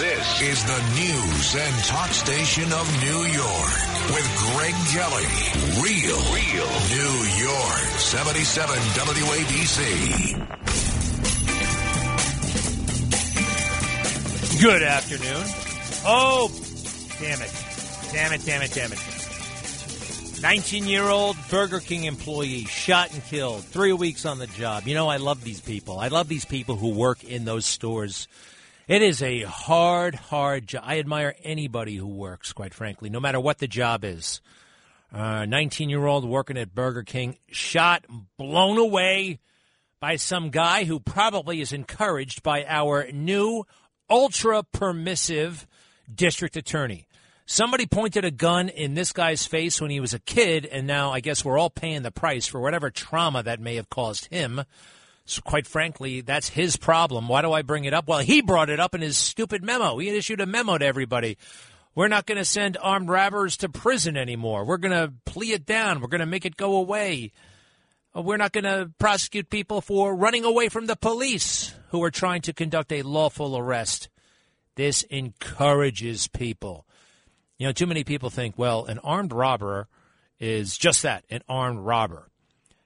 [0.00, 3.76] This is the news and talk station of New York
[4.08, 5.28] with Greg Kelly.
[5.76, 7.84] Real, real New York.
[7.98, 9.82] 77 WABC.
[14.62, 15.44] Good afternoon.
[16.06, 16.48] Oh,
[17.20, 17.52] damn it.
[18.10, 18.98] Damn it, damn it, damn it.
[20.40, 23.64] 19 year old Burger King employee shot and killed.
[23.64, 24.88] Three weeks on the job.
[24.88, 25.98] You know, I love these people.
[25.98, 28.28] I love these people who work in those stores.
[28.90, 30.82] It is a hard, hard job.
[30.84, 34.40] I admire anybody who works, quite frankly, no matter what the job is.
[35.12, 38.04] Uh, 19 year old working at Burger King shot,
[38.36, 39.38] blown away
[40.00, 43.64] by some guy who probably is encouraged by our new
[44.10, 45.68] ultra permissive
[46.12, 47.06] district attorney.
[47.46, 51.12] Somebody pointed a gun in this guy's face when he was a kid, and now
[51.12, 54.64] I guess we're all paying the price for whatever trauma that may have caused him.
[55.24, 57.28] So, quite frankly, that's his problem.
[57.28, 58.08] Why do I bring it up?
[58.08, 59.98] Well, he brought it up in his stupid memo.
[59.98, 61.38] He issued a memo to everybody.
[61.94, 64.64] We're not going to send armed robbers to prison anymore.
[64.64, 66.00] We're going to plea it down.
[66.00, 67.32] We're going to make it go away.
[68.16, 72.10] Uh, We're not going to prosecute people for running away from the police who are
[72.10, 74.08] trying to conduct a lawful arrest.
[74.76, 76.86] This encourages people.
[77.58, 79.88] You know, too many people think, well, an armed robber
[80.38, 82.29] is just that, an armed robber.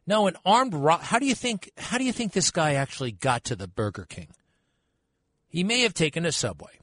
[0.07, 3.13] No, an armed ro- how do you think how do you think this guy actually
[3.13, 4.29] got to the Burger King?
[5.49, 6.79] He may have taken a subway.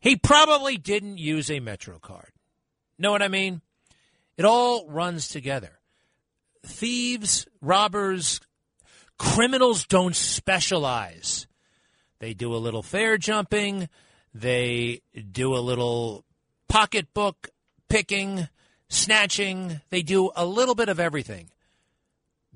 [0.00, 2.30] He probably didn't use a Metro card.
[2.98, 3.60] Know what I mean?
[4.36, 5.78] It all runs together.
[6.64, 8.40] Thieves, robbers,
[9.18, 11.46] criminals don't specialize.
[12.20, 13.88] They do a little fare jumping,
[14.32, 16.24] they do a little
[16.68, 17.48] pocketbook
[17.88, 18.48] picking,
[18.88, 21.50] snatching, they do a little bit of everything.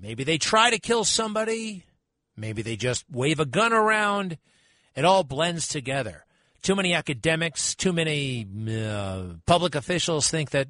[0.03, 1.85] Maybe they try to kill somebody,
[2.37, 4.37] maybe they just wave a gun around.
[4.97, 6.27] It all blends together.
[6.61, 10.69] Too many academics, too many uh, public officials think that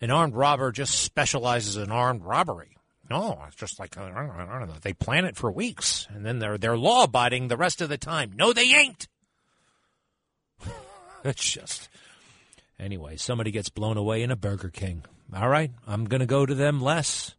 [0.00, 2.78] an armed robber just specializes in armed robbery.
[3.10, 4.76] No, it's just like I don't, I don't know.
[4.80, 7.98] They plan it for weeks, and then they're they're law abiding the rest of the
[7.98, 8.32] time.
[8.34, 9.08] No, they ain't.
[11.24, 11.88] it's just
[12.78, 13.16] anyway.
[13.16, 15.02] Somebody gets blown away in a Burger King.
[15.34, 17.34] All right, I'm to go to them less.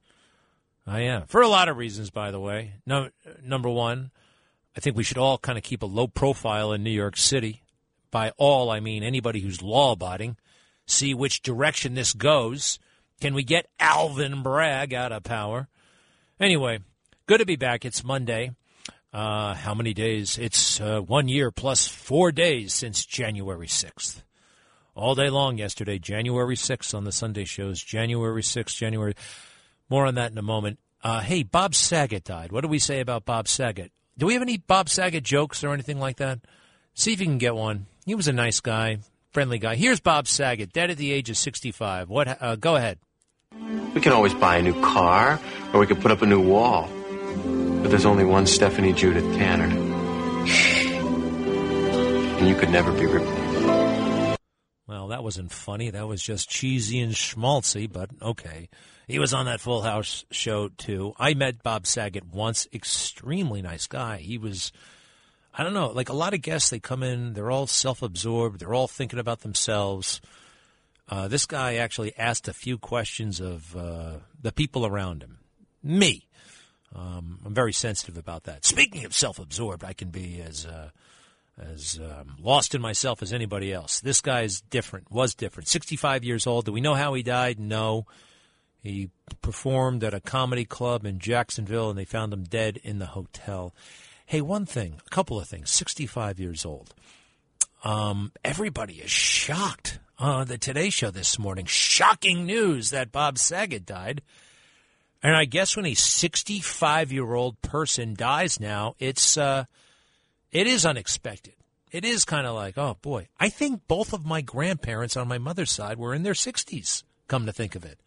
[0.85, 2.73] I am for a lot of reasons, by the way.
[2.85, 3.09] No,
[3.43, 4.11] number one,
[4.75, 7.63] I think we should all kind of keep a low profile in New York City.
[8.09, 10.37] By all, I mean anybody who's law abiding.
[10.85, 12.79] See which direction this goes.
[13.21, 15.67] Can we get Alvin Bragg out of power?
[16.39, 16.79] Anyway,
[17.27, 17.85] good to be back.
[17.85, 18.51] It's Monday.
[19.13, 20.37] Uh, how many days?
[20.37, 24.23] It's uh, one year plus four days since January 6th.
[24.95, 27.81] All day long yesterday, January 6th on the Sunday shows.
[27.81, 29.13] January 6th, January.
[29.91, 30.79] More on that in a moment.
[31.03, 32.53] Uh, hey, Bob Saget died.
[32.53, 33.91] What do we say about Bob Saget?
[34.17, 36.39] Do we have any Bob Saget jokes or anything like that?
[36.93, 37.87] See if you can get one.
[38.05, 38.99] He was a nice guy,
[39.31, 39.75] friendly guy.
[39.75, 42.07] Here's Bob Saget, dead at the age of 65.
[42.07, 42.41] What?
[42.41, 42.99] Uh, go ahead.
[43.93, 45.41] We can always buy a new car,
[45.73, 46.87] or we could put up a new wall.
[47.81, 49.67] But there's only one Stephanie Judith Tanner.
[52.41, 54.39] And you could never be replaced.
[54.87, 55.91] Well, that wasn't funny.
[55.91, 58.67] That was just cheesy and schmaltzy, but okay.
[59.11, 61.13] He was on that Full House show, too.
[61.19, 62.65] I met Bob Saget once.
[62.73, 64.17] Extremely nice guy.
[64.17, 64.71] He was,
[65.53, 68.61] I don't know, like a lot of guests, they come in, they're all self absorbed,
[68.61, 70.21] they're all thinking about themselves.
[71.09, 75.39] Uh, this guy actually asked a few questions of uh, the people around him.
[75.83, 76.25] Me.
[76.95, 78.63] Um, I'm very sensitive about that.
[78.63, 80.89] Speaking of self-absorbed, I can be as uh,
[81.59, 83.99] as um, lost in myself as anybody else.
[83.99, 85.11] This guy is different.
[85.11, 85.67] Was different.
[85.67, 86.63] 65 years old.
[86.63, 87.59] Do we know how he died?
[87.59, 88.05] No.
[88.81, 89.09] He
[89.41, 93.73] performed at a comedy club in Jacksonville, and they found him dead in the hotel.
[94.25, 95.69] Hey, one thing, a couple of things.
[95.69, 96.93] 65 years old.
[97.83, 101.65] Um, everybody is shocked on the Today Show this morning.
[101.65, 104.21] Shocking news that Bob Saget died.
[105.23, 109.65] And I guess when a 65 year old person dies now, it's uh,
[110.51, 111.53] it is unexpected.
[111.91, 115.37] It is kind of like, oh boy, I think both of my grandparents on my
[115.37, 117.03] mother's side were in their 60s.
[117.27, 117.99] Come to think of it,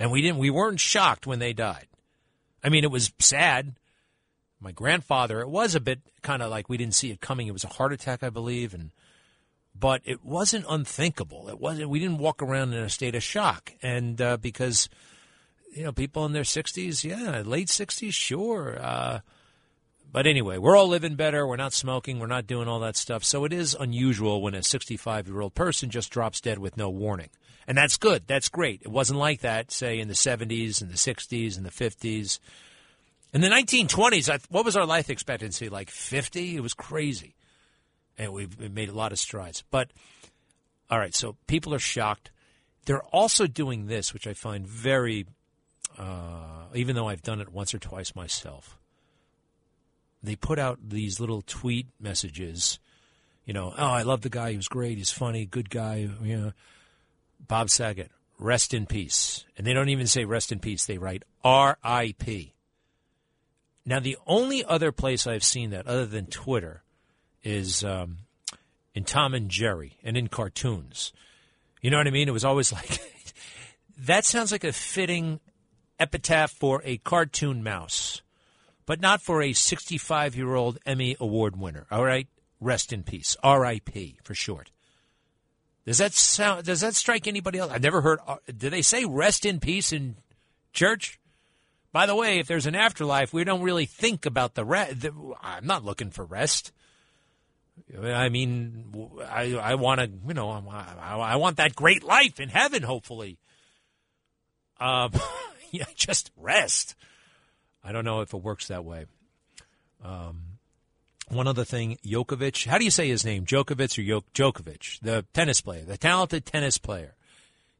[0.00, 1.86] and we didn't, we weren't shocked when they died.
[2.64, 3.74] I mean, it was sad.
[4.58, 7.46] My grandfather, it was a bit kind of like we didn't see it coming.
[7.46, 8.90] It was a heart attack, I believe, and
[9.78, 11.48] but it wasn't unthinkable.
[11.48, 11.88] It wasn't.
[11.88, 14.90] We didn't walk around in a state of shock, and uh, because
[15.74, 18.78] you know people in their sixties, yeah, late sixties, sure.
[18.78, 19.20] Uh,
[20.12, 21.46] but anyway, we're all living better.
[21.46, 22.18] We're not smoking.
[22.18, 23.24] We're not doing all that stuff.
[23.24, 26.90] So it is unusual when a 65 year old person just drops dead with no
[26.90, 27.30] warning.
[27.66, 28.26] And that's good.
[28.26, 28.82] That's great.
[28.82, 32.40] It wasn't like that, say, in the 70s and the 60s and the 50s.
[33.32, 35.68] In the 1920s, I, what was our life expectancy?
[35.68, 36.56] Like 50?
[36.56, 37.36] It was crazy.
[38.18, 39.62] and we've made a lot of strides.
[39.70, 39.92] But
[40.90, 42.32] all right, so people are shocked.
[42.86, 45.26] They're also doing this, which I find very,
[45.96, 48.79] uh, even though I've done it once or twice myself.
[50.22, 52.78] They put out these little tweet messages,
[53.44, 54.50] you know, oh, I love the guy.
[54.50, 54.98] He was great.
[54.98, 56.08] He's funny, good guy.
[56.22, 56.52] You know,
[57.46, 59.44] Bob Saget, rest in peace.
[59.56, 60.84] And they don't even say rest in peace.
[60.84, 62.54] They write R.I.P.
[63.86, 66.82] Now, the only other place I've seen that, other than Twitter,
[67.42, 68.18] is um,
[68.94, 71.12] in Tom and Jerry and in cartoons.
[71.80, 72.28] You know what I mean?
[72.28, 73.00] It was always like,
[73.98, 75.40] that sounds like a fitting
[75.98, 78.22] epitaph for a cartoon mouse,
[78.90, 81.86] but not for a 65 year old Emmy Award winner.
[81.92, 82.26] All right?
[82.58, 83.36] Rest in peace.
[83.40, 84.16] R.I.P.
[84.24, 84.72] for short.
[85.86, 86.64] Does that sound?
[86.64, 87.70] Does that strike anybody else?
[87.70, 88.18] I've never heard.
[88.26, 90.16] Uh, do they say "rest in peace" in
[90.72, 91.20] church?
[91.92, 95.06] By the way, if there's an afterlife, we don't really think about the rest.
[95.40, 96.72] I'm not looking for rest.
[97.96, 102.48] I mean, I I want to, you know, I, I, want that great life in
[102.48, 103.38] heaven, hopefully.
[104.80, 105.12] Um,
[105.70, 106.96] yeah, just rest.
[107.82, 109.06] I don't know if it works that way.
[110.04, 110.42] Um,
[111.28, 112.66] one other thing, Djokovic.
[112.66, 113.46] How do you say his name?
[113.46, 117.14] Djokovic or Djokovic, the tennis player, the talented tennis player.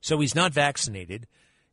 [0.00, 1.26] So he's not vaccinated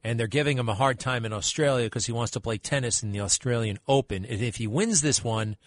[0.04, 3.04] and they're giving him a hard time in Australia because he wants to play tennis
[3.04, 4.26] in the Australian Open.
[4.26, 5.58] And if he wins this one,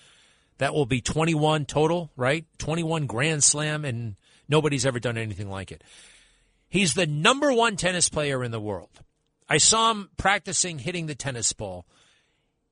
[0.58, 2.44] that will be 21 total, right?
[2.58, 4.16] 21 Grand Slam, and
[4.48, 5.82] nobody's ever done anything like it.
[6.68, 9.00] He's the number one tennis player in the world.
[9.48, 11.84] I saw him practicing hitting the tennis ball.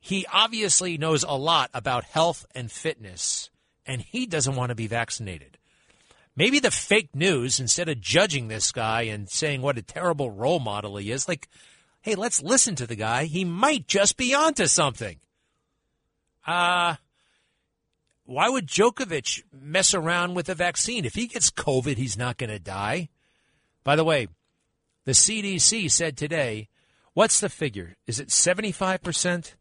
[0.00, 3.50] He obviously knows a lot about health and fitness,
[3.84, 5.58] and he doesn't want to be vaccinated.
[6.36, 10.60] Maybe the fake news, instead of judging this guy and saying what a terrible role
[10.60, 11.48] model he is, like,
[12.00, 13.24] hey, let's listen to the guy.
[13.24, 15.18] He might just be onto something.
[16.46, 16.94] Uh,
[18.24, 21.04] why would Djokovic mess around with a vaccine?
[21.04, 23.08] If he gets COVID, he's not going to die.
[23.84, 24.28] By the way,
[25.06, 26.68] the CDC said today,
[27.14, 27.96] what's the figure?
[28.06, 29.54] Is it 75%?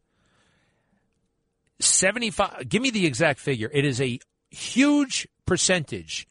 [1.80, 3.70] 75 give me the exact figure.
[3.74, 4.20] It is a
[4.50, 6.28] huge percentage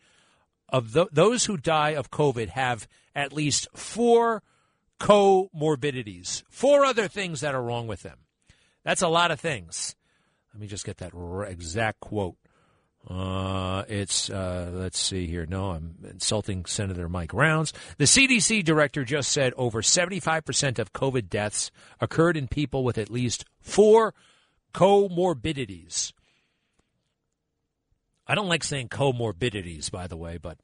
[0.68, 4.42] of th- those who die of COVID have at least four
[5.00, 8.18] comorbidities, four other things that are wrong with them.
[8.84, 9.94] That's a lot of things.
[10.52, 11.12] Let me just get that
[11.48, 12.36] exact quote.
[13.08, 15.46] Uh, it's, uh, let's see here.
[15.46, 17.72] No, I'm insulting Senator Mike Rounds.
[17.98, 21.70] The CDC director just said over 75% of COVID deaths
[22.00, 24.12] occurred in people with at least four
[24.72, 26.12] comorbidities.
[28.26, 30.58] I don't like saying comorbidities, by the way, but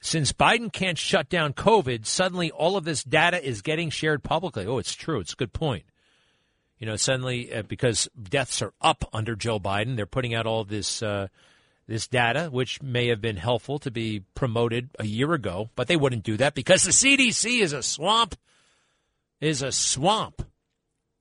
[0.00, 4.66] since Biden can't shut down COVID, suddenly all of this data is getting shared publicly.
[4.66, 5.20] Oh, it's true.
[5.20, 5.84] It's a good point.
[6.78, 10.64] You know, suddenly uh, because deaths are up under Joe Biden, they're putting out all
[10.64, 11.26] this uh,
[11.88, 15.96] this data, which may have been helpful to be promoted a year ago, but they
[15.96, 18.36] wouldn't do that because the CDC is a swamp.
[19.40, 20.42] Is a swamp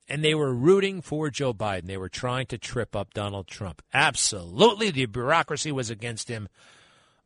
[0.07, 1.87] and they were rooting for Joe Biden.
[1.87, 3.81] They were trying to trip up Donald Trump.
[3.93, 6.47] Absolutely, the bureaucracy was against him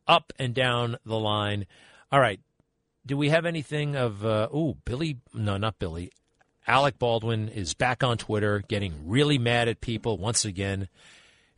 [0.06, 1.66] up and down the line.
[2.10, 2.40] All right.
[3.04, 5.18] Do we have anything of, uh, oh, Billy?
[5.34, 6.12] No, not Billy.
[6.66, 10.88] Alec Baldwin is back on Twitter getting really mad at people once again.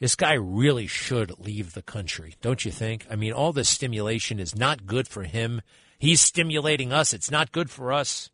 [0.01, 3.07] This guy really should leave the country, don't you think?
[3.11, 5.61] I mean, all this stimulation is not good for him.
[5.99, 7.13] He's stimulating us.
[7.13, 8.31] It's not good for us.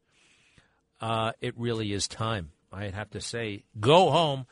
[1.01, 2.53] Uh, it really is time.
[2.73, 4.47] I'd have to say, go home.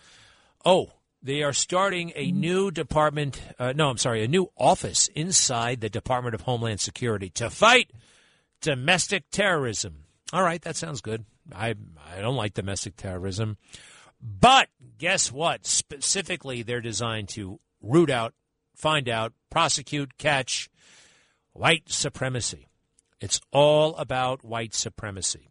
[0.64, 3.40] Oh, they are starting a new department.
[3.58, 7.90] Uh, no, I'm sorry, a new office inside the Department of Homeland Security to fight
[8.60, 10.04] domestic terrorism.
[10.32, 11.25] All right, that sounds good.
[11.54, 11.75] I
[12.14, 13.56] I don't like domestic terrorism,
[14.20, 15.66] but guess what?
[15.66, 18.34] Specifically, they're designed to root out,
[18.75, 20.68] find out, prosecute, catch
[21.52, 22.68] white supremacy.
[23.20, 25.50] It's all about white supremacy.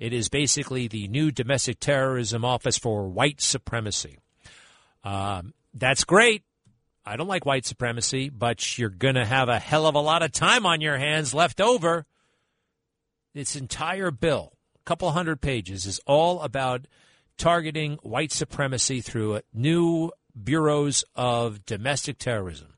[0.00, 4.16] It is basically the new domestic terrorism office for white supremacy.
[5.04, 6.42] Um, that's great.
[7.04, 10.22] I don't like white supremacy, but you're going to have a hell of a lot
[10.22, 12.06] of time on your hands left over.
[13.34, 16.86] This entire bill, a couple hundred pages, is all about
[17.36, 22.68] targeting white supremacy through new bureaus of domestic terrorism.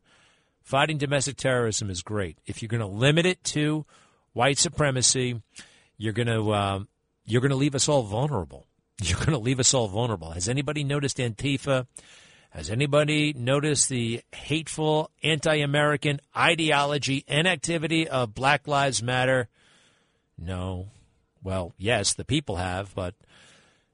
[0.60, 2.38] Fighting domestic terrorism is great.
[2.46, 3.86] If you're going to limit it to
[4.32, 5.40] white supremacy,
[5.96, 6.88] you're going to um,
[7.24, 8.66] you're going to leave us all vulnerable.
[9.02, 10.30] You're going to leave us all vulnerable.
[10.30, 11.86] Has anybody noticed Antifa?
[12.50, 19.48] Has anybody noticed the hateful anti American ideology and activity of Black Lives Matter?
[20.38, 20.88] No.
[21.42, 23.14] Well, yes, the people have, but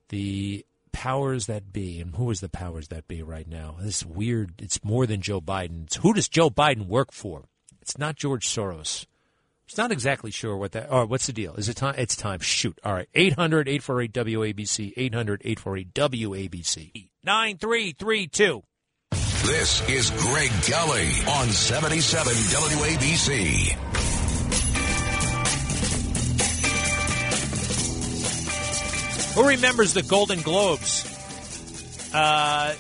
[0.09, 3.77] the powers that be, and who is the powers that be right now?
[3.81, 4.55] This weird.
[4.61, 5.85] It's more than Joe Biden.
[5.85, 7.45] It's who does Joe Biden work for?
[7.81, 9.07] It's not George Soros.
[9.69, 10.91] It's not exactly sure what that.
[10.91, 11.55] Or what's the deal?
[11.57, 11.95] Is it time?
[11.99, 12.41] It's time.
[12.41, 12.79] Shoot.
[12.83, 13.07] All right.
[13.15, 14.95] 800 848 WABC.
[14.97, 17.11] 800 848 WABC.
[17.23, 18.63] 9332.
[19.45, 23.75] This is Greg Kelly on 77 WABC.
[29.35, 31.05] Who remembers the Golden Globes?
[32.15, 32.75] Uh,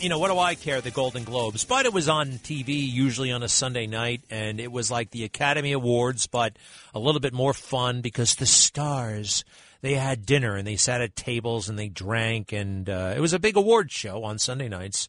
[0.00, 1.64] you know, what do I care, the Golden Globes?
[1.64, 5.24] But it was on TV, usually on a Sunday night, and it was like the
[5.24, 6.56] Academy Awards, but
[6.94, 9.44] a little bit more fun because the stars,
[9.82, 13.32] they had dinner and they sat at tables and they drank, and uh, it was
[13.32, 15.08] a big award show on Sunday nights.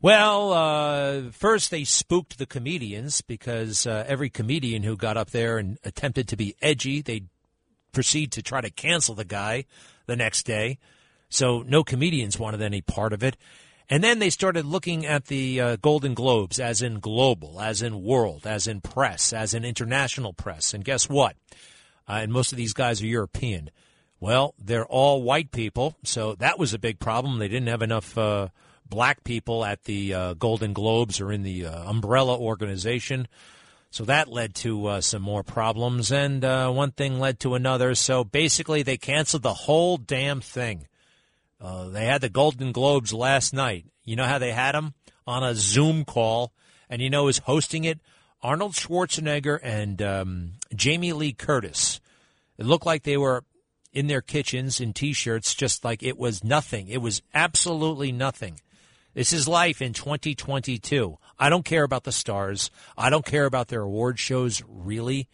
[0.00, 5.58] Well, uh, first they spooked the comedians because uh, every comedian who got up there
[5.58, 7.28] and attempted to be edgy, they'd
[7.92, 9.64] proceed to try to cancel the guy
[10.06, 10.78] the next day.
[11.30, 13.36] So no comedians wanted any part of it.
[13.90, 18.02] And then they started looking at the uh, Golden Globes as in global, as in
[18.02, 20.74] world, as in press, as in international press.
[20.74, 21.36] And guess what?
[22.06, 23.70] Uh, and most of these guys are European.
[24.20, 27.38] Well, they're all white people, so that was a big problem.
[27.38, 28.48] They didn't have enough uh,
[28.88, 33.28] black people at the uh, Golden Globes or in the uh, umbrella organization.
[33.90, 37.94] So that led to uh, some more problems, and uh, one thing led to another.
[37.94, 40.87] So basically, they canceled the whole damn thing.
[41.60, 43.86] Uh, they had the Golden Globes last night.
[44.04, 44.94] You know how they had them
[45.26, 46.52] on a Zoom call,
[46.88, 48.00] and you know who's hosting it?
[48.42, 52.00] Arnold Schwarzenegger and um, Jamie Lee Curtis.
[52.56, 53.44] It looked like they were
[53.92, 56.88] in their kitchens in t-shirts, just like it was nothing.
[56.88, 58.60] It was absolutely nothing.
[59.14, 61.18] This is life in 2022.
[61.38, 62.70] I don't care about the stars.
[62.96, 65.28] I don't care about their award shows, really.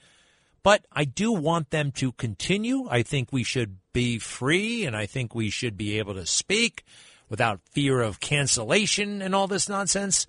[0.62, 2.87] But I do want them to continue.
[2.90, 6.85] I think we should be free, and I think we should be able to speak
[7.31, 10.27] without fear of cancellation and all this nonsense.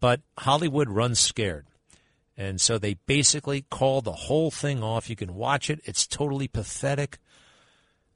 [0.00, 1.66] But Hollywood runs scared.
[2.36, 5.08] And so they basically call the whole thing off.
[5.08, 5.80] You can watch it.
[5.84, 7.18] It's totally pathetic.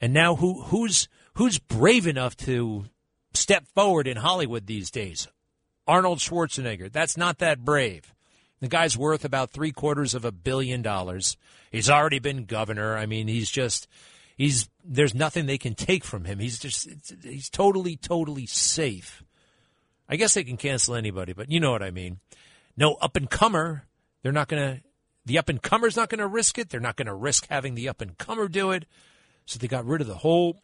[0.00, 2.86] And now who who's who's brave enough to
[3.32, 5.28] step forward in Hollywood these days.
[5.86, 6.92] Arnold Schwarzenegger.
[6.92, 8.12] That's not that brave.
[8.60, 11.36] The guy's worth about three quarters of a billion dollars.
[11.72, 12.96] He's already been governor.
[12.96, 13.88] I mean, he's just,
[14.40, 16.38] he's, there's nothing they can take from him.
[16.38, 16.88] He's just,
[17.22, 19.22] he's totally, totally safe.
[20.08, 22.20] I guess they can cancel anybody, but you know what I mean.
[22.74, 23.86] No up and comer.
[24.22, 24.82] They're not going to,
[25.26, 26.70] the up and comer's not going to risk it.
[26.70, 28.86] They're not going to risk having the up and comer do it.
[29.44, 30.62] So they got rid of the whole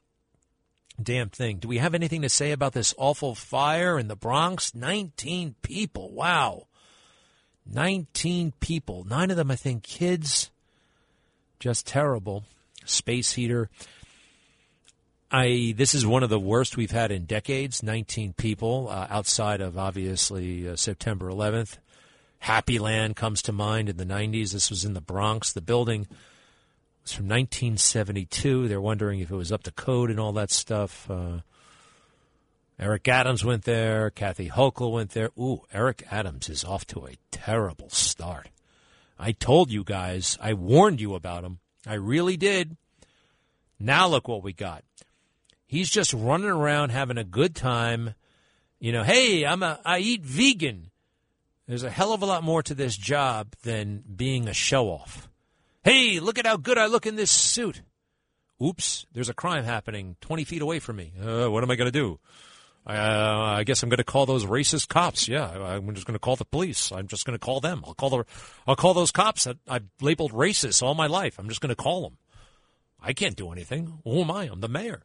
[1.01, 1.59] damn thing.
[1.59, 4.75] Do we have anything to say about this awful fire in the Bronx?
[4.75, 6.11] 19 people.
[6.13, 6.67] Wow.
[7.71, 9.05] 19 people.
[9.05, 10.51] Nine of them, I think, kids.
[11.61, 12.45] Just terrible.
[12.87, 13.69] Space heater.
[15.31, 17.83] I this is one of the worst we've had in decades.
[17.83, 21.79] 19 people uh, outside of obviously uh, September 11th.
[22.41, 24.53] Happy Land comes to mind in the 90s.
[24.53, 25.53] This was in the Bronx.
[25.53, 26.07] The building
[27.03, 28.69] was from 1972.
[28.69, 31.11] They're wondering if it was up to code and all that stuff.
[31.11, 31.41] Uh,
[32.79, 34.11] Eric Adams went there.
[34.11, 35.31] Kathy Hochul went there.
[35.39, 38.51] Ooh, Eric Adams is off to a terrible start.
[39.19, 40.39] I told you guys.
[40.43, 41.59] I warned you about him.
[41.87, 42.77] I really did.
[43.79, 44.85] Now look what we got.
[45.67, 48.15] He's just running around having a good time.
[48.79, 50.91] You know, hey, I'm a I eat vegan.
[51.67, 55.29] There's a hell of a lot more to this job than being a show off.
[55.83, 57.83] Hey, look at how good I look in this suit.
[58.63, 61.13] Oops, there's a crime happening 20 feet away from me.
[61.21, 62.19] Uh, what am I going to do?
[62.87, 65.27] Uh, I guess I'm going to call those racist cops.
[65.27, 66.93] Yeah, I'm just going to call the police.
[66.93, 67.83] I'm just going to call them.
[67.85, 68.25] I'll call the,
[68.67, 71.39] I'll call those cops that I've labeled racist all my life.
[71.39, 72.19] I'm just going to call them.
[73.03, 73.99] I can't do anything.
[74.05, 74.45] Who am I?
[74.45, 75.03] I'm the mayor.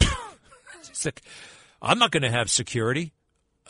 [1.04, 1.22] like,
[1.80, 3.12] I'm not going to have security.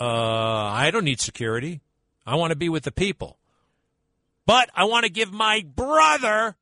[0.00, 1.80] Uh, I don't need security.
[2.26, 3.38] I want to be with the people.
[4.46, 6.56] But I want to give my brother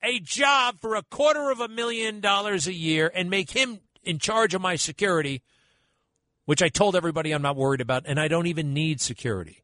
[0.00, 4.18] a job for a quarter of a million dollars a year and make him in
[4.18, 5.42] charge of my security,
[6.44, 9.62] which I told everybody I'm not worried about, and I don't even need security.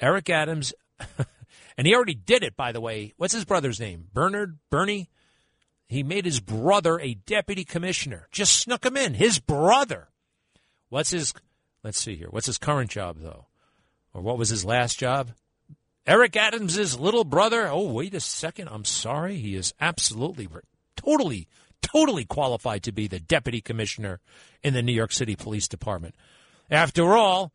[0.00, 0.74] Eric Adams,
[1.78, 3.14] and he already did it, by the way.
[3.16, 4.08] What's his brother's name?
[4.12, 4.58] Bernard?
[4.70, 5.08] Bernie?
[5.88, 8.28] He made his brother a deputy commissioner.
[8.32, 9.14] Just snuck him in.
[9.14, 10.08] His brother.
[10.88, 11.32] What's his,
[11.84, 12.28] let's see here.
[12.30, 13.46] What's his current job, though?
[14.12, 15.30] Or what was his last job?
[16.06, 17.68] Eric Adams's little brother.
[17.68, 18.68] Oh, wait a second.
[18.68, 19.36] I'm sorry.
[19.36, 20.48] He is absolutely,
[20.96, 21.48] totally,
[21.82, 24.20] totally qualified to be the deputy commissioner
[24.62, 26.14] in the New York City Police Department.
[26.70, 27.52] After all,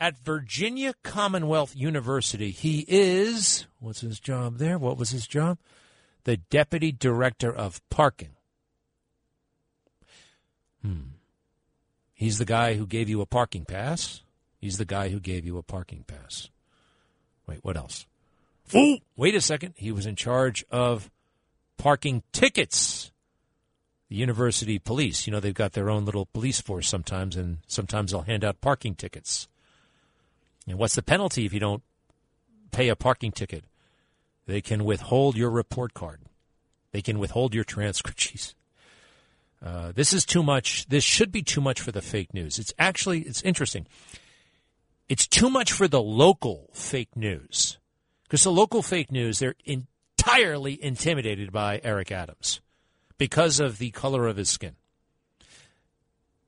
[0.00, 4.78] at Virginia Commonwealth University, he is, what's his job there?
[4.78, 5.58] What was his job?
[6.24, 8.36] The deputy director of parking.
[10.82, 11.00] Hmm.
[12.14, 14.22] He's the guy who gave you a parking pass.
[14.60, 16.50] He's the guy who gave you a parking pass.
[17.46, 18.06] Wait, what else?
[18.64, 18.98] Fool!
[19.16, 19.74] Wait a second.
[19.76, 21.10] He was in charge of
[21.78, 23.10] parking tickets.
[24.10, 28.10] The university police, you know, they've got their own little police force sometimes, and sometimes
[28.10, 29.48] they'll hand out parking tickets.
[30.66, 31.82] And what's the penalty if you don't
[32.70, 33.64] pay a parking ticket?
[34.46, 36.20] They can withhold your report card.
[36.92, 38.18] They can withhold your transcript.
[38.18, 38.54] Jeez.
[39.64, 40.86] Uh, this is too much.
[40.88, 42.58] This should be too much for the fake news.
[42.58, 43.86] It's actually it's interesting.
[45.08, 47.78] It's too much for the local fake news
[48.24, 49.56] because the local fake news they're
[50.28, 52.60] entirely intimidated by Eric Adams
[53.16, 54.76] because of the color of his skin.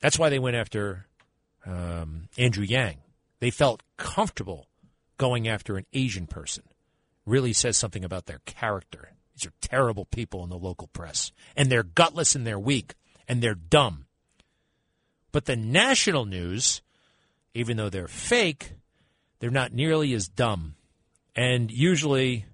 [0.01, 1.07] That's why they went after
[1.67, 2.99] um, Andrew Yang.
[3.41, 4.67] They felt comfortable
[5.19, 6.65] going after an Asian person.
[7.27, 9.13] Really says something about their character.
[9.35, 12.95] These are terrible people in the local press, and they're gutless and they're weak
[13.29, 14.07] and they're dumb.
[15.33, 16.83] But the national news,
[17.55, 18.73] even though they're fake,
[19.39, 20.75] they're not nearly as dumb.
[21.37, 22.47] And usually,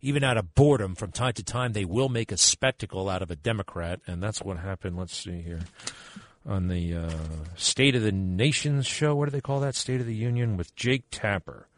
[0.00, 3.30] even out of boredom, from time to time, they will make a spectacle out of
[3.30, 4.00] a Democrat.
[4.06, 5.60] And that's what happened, let's see here,
[6.44, 7.10] on the uh,
[7.56, 9.14] State of the Nations show.
[9.14, 9.74] What do they call that?
[9.74, 11.68] State of the Union with Jake Tapper.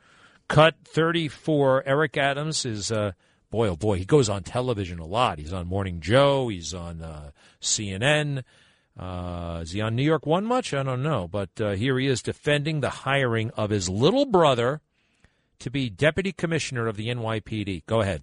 [0.48, 1.84] Cut 34.
[1.86, 2.90] Eric Adams is.
[2.90, 3.12] Uh,
[3.50, 5.38] boy, oh boy, he goes on television a lot.
[5.38, 6.48] He's on Morning Joe.
[6.48, 8.42] He's on uh, CNN.
[8.98, 10.74] Uh, is he on New York One much?
[10.74, 11.28] I don't know.
[11.28, 14.80] But uh, here he is defending the hiring of his little brother
[15.60, 17.84] to be deputy commissioner of the NYPD.
[17.86, 18.22] Go ahead.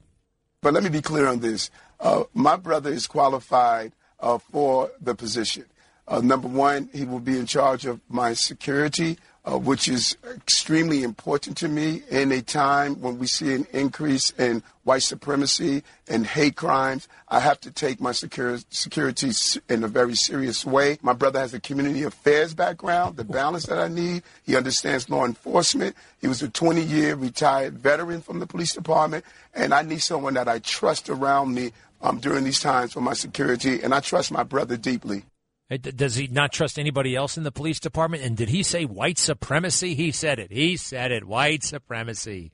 [0.62, 1.70] But let me be clear on this.
[2.00, 5.66] Uh, my brother is qualified uh, for the position.
[6.08, 11.04] Uh, number one, he will be in charge of my security uh, which is extremely
[11.04, 16.26] important to me in a time when we see an increase in white supremacy and
[16.26, 17.08] hate crimes.
[17.28, 19.32] I have to take my security,
[19.70, 20.98] in a very serious way.
[21.02, 24.24] My brother has a community affairs background, the balance that I need.
[24.44, 25.96] He understands law enforcement.
[26.20, 30.34] He was a 20 year retired veteran from the police department, and I need someone
[30.36, 34.32] that I trust around me um, during these times for my security, and I trust
[34.32, 35.24] my brother deeply.
[35.70, 38.24] Does he not trust anybody else in the police department?
[38.24, 39.96] And did he say white supremacy?
[39.96, 40.52] He said it.
[40.52, 41.26] He said it.
[41.26, 42.52] White supremacy.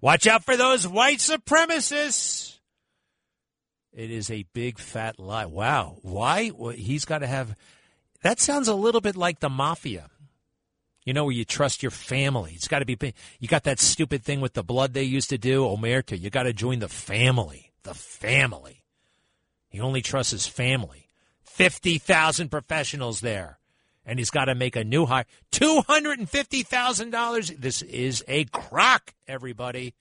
[0.00, 2.58] Watch out for those white supremacists.
[3.92, 5.44] It is a big fat lie.
[5.44, 5.98] Wow.
[6.00, 6.50] Why?
[6.74, 7.54] He's got to have.
[8.22, 10.08] That sounds a little bit like the mafia.
[11.04, 12.52] You know, where you trust your family.
[12.54, 12.96] It's got to be.
[13.40, 16.18] You got that stupid thing with the blood they used to do, Omerta.
[16.18, 17.72] You got to join the family.
[17.82, 18.84] The family.
[19.68, 21.01] He only trusts his family.
[21.52, 23.60] 50,000 professionals there.
[24.04, 25.26] And he's got to make a new hire.
[25.52, 27.60] $250,000.
[27.60, 29.94] This is a crock, everybody.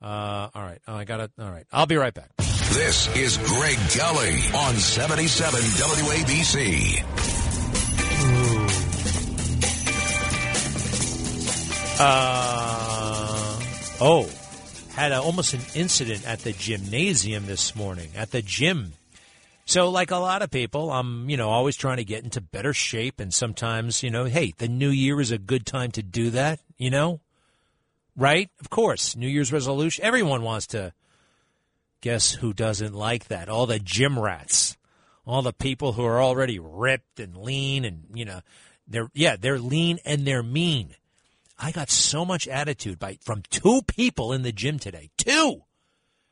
[0.00, 0.78] Uh, all right.
[0.86, 1.32] Oh, I got it.
[1.38, 1.66] All right.
[1.72, 2.30] I'll be right back.
[2.36, 7.02] This is Greg Kelly on 77 WABC.
[11.98, 13.60] Uh,
[14.00, 14.28] oh,
[14.90, 18.10] had a, almost an incident at the gymnasium this morning.
[18.16, 18.92] At the gym
[19.66, 22.74] so, like a lot of people, I'm, you know, always trying to get into better
[22.74, 23.18] shape.
[23.18, 26.60] And sometimes, you know, hey, the new year is a good time to do that,
[26.76, 27.20] you know?
[28.16, 28.50] Right?
[28.60, 29.16] Of course.
[29.16, 30.04] New Year's resolution.
[30.04, 30.92] Everyone wants to.
[32.02, 33.48] Guess who doesn't like that?
[33.48, 34.76] All the gym rats.
[35.26, 38.42] All the people who are already ripped and lean and, you know,
[38.86, 40.96] they're, yeah, they're lean and they're mean.
[41.58, 45.08] I got so much attitude by, from two people in the gym today.
[45.16, 45.62] Two!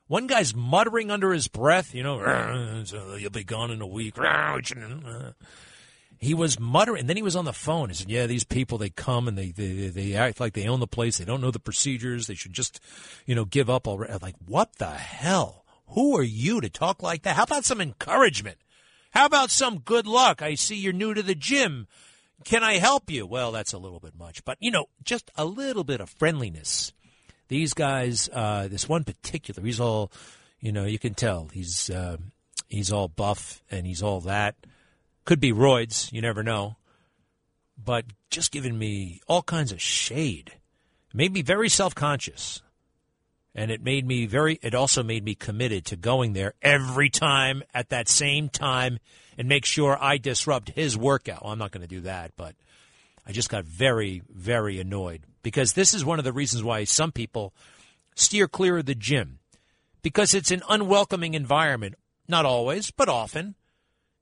[0.09, 2.85] One guy's muttering under his breath, you know,
[3.19, 4.19] you'll be gone in a week.
[4.19, 5.33] Uh.
[6.19, 7.01] He was muttering.
[7.01, 7.89] And then he was on the phone.
[7.89, 10.79] He said, "Yeah, these people they come and they they they act like they own
[10.79, 11.19] the place.
[11.19, 12.29] They don't know the procedures.
[12.29, 12.79] They should just,
[13.27, 15.65] you know, give up already." Like, what the hell?
[15.89, 17.35] Who are you to talk like that?
[17.35, 18.59] How about some encouragement?
[19.11, 20.43] How about some good luck?
[20.43, 21.89] I see you're new to the gym.
[22.45, 23.27] Can I help you?
[23.27, 26.93] Well, that's a little bit much, but you know, just a little bit of friendliness
[27.53, 30.11] these guys, uh, this one particular, he's all,
[30.59, 32.17] you know, you can tell he's uh,
[32.67, 34.55] he's all buff and he's all that.
[35.27, 36.77] Could be roids, you never know.
[37.77, 40.53] But just giving me all kinds of shade.
[41.11, 42.63] It made me very self conscious.
[43.55, 47.63] And it made me very, it also made me committed to going there every time
[47.75, 48.99] at that same time
[49.37, 51.43] and make sure I disrupt his workout.
[51.43, 52.55] Well, I'm not going to do that, but
[53.27, 57.13] I just got very, very annoyed because this is one of the reasons why some
[57.13, 57.53] people
[58.15, 59.39] steer clear of the gym
[60.03, 61.95] because it's an unwelcoming environment.
[62.29, 63.55] Not always, but often.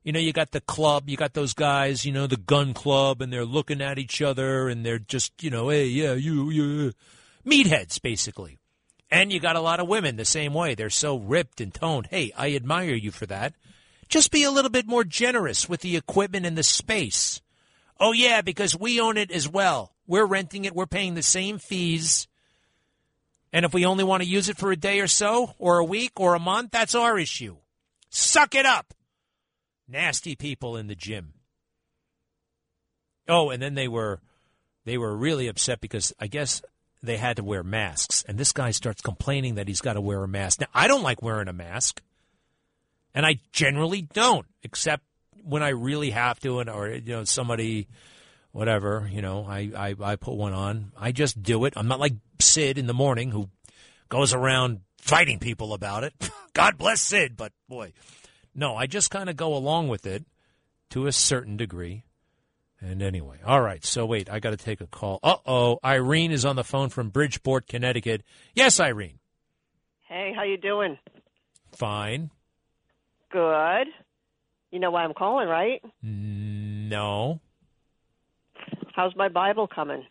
[0.03, 3.21] You know, you got the club, you got those guys, you know, the gun club,
[3.21, 6.93] and they're looking at each other and they're just, you know, hey, yeah, you, you,
[7.45, 8.59] meatheads, basically.
[9.11, 10.75] And you got a lot of women the same way.
[10.75, 12.09] They're so ripped and toned.
[12.11, 13.55] Hey, I admire you for that.
[14.09, 17.41] Just be a little bit more generous with the equipment and the space.
[17.99, 19.93] Oh, yeah, because we own it as well.
[20.11, 22.27] We're renting it, we're paying the same fees.
[23.53, 25.85] And if we only want to use it for a day or so, or a
[25.85, 27.59] week, or a month, that's our issue.
[28.09, 28.93] Suck it up.
[29.87, 31.35] Nasty people in the gym.
[33.29, 34.21] Oh, and then they were
[34.85, 36.61] they were really upset because I guess
[37.01, 38.25] they had to wear masks.
[38.27, 40.61] And this guy starts complaining that he's got to wear a mask.
[40.61, 42.03] Now, I don't like wearing a mask.
[43.15, 45.05] And I generally don't, except
[45.45, 47.87] when I really have to, and or you know somebody,
[48.53, 50.93] whatever, you know, I, I I put one on.
[50.99, 51.75] I just do it.
[51.77, 53.49] I'm not like Sid in the morning who
[54.09, 56.15] goes around fighting people about it.
[56.53, 57.93] God bless Sid, but boy,
[58.55, 60.25] no, I just kind of go along with it
[60.91, 62.05] to a certain degree.
[62.83, 63.85] And anyway, all right.
[63.85, 65.21] So wait, I got to take a call.
[65.23, 68.23] Uh oh, Irene is on the phone from Bridgeport, Connecticut.
[68.55, 69.19] Yes, Irene.
[70.09, 70.99] Hey, how you doing?
[71.73, 72.31] Fine.
[73.31, 73.87] Good.
[74.73, 75.83] You know why I'm calling, right?
[76.03, 77.41] No.
[78.95, 80.05] How's my Bible coming?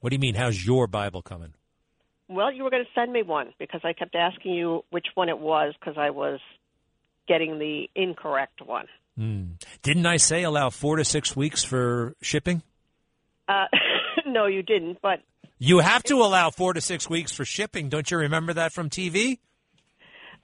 [0.00, 0.34] What do you mean?
[0.34, 1.54] How's your Bible coming?
[2.28, 5.28] Well, you were going to send me one because I kept asking you which one
[5.28, 6.40] it was because I was
[7.26, 8.86] getting the incorrect one.
[9.82, 12.62] Didn't I say allow four to six weeks for shipping?
[13.48, 13.66] Uh,
[14.26, 14.98] no, you didn't.
[15.02, 15.20] But
[15.58, 17.90] You have to allow four to six weeks for shipping.
[17.90, 19.38] Don't you remember that from TV?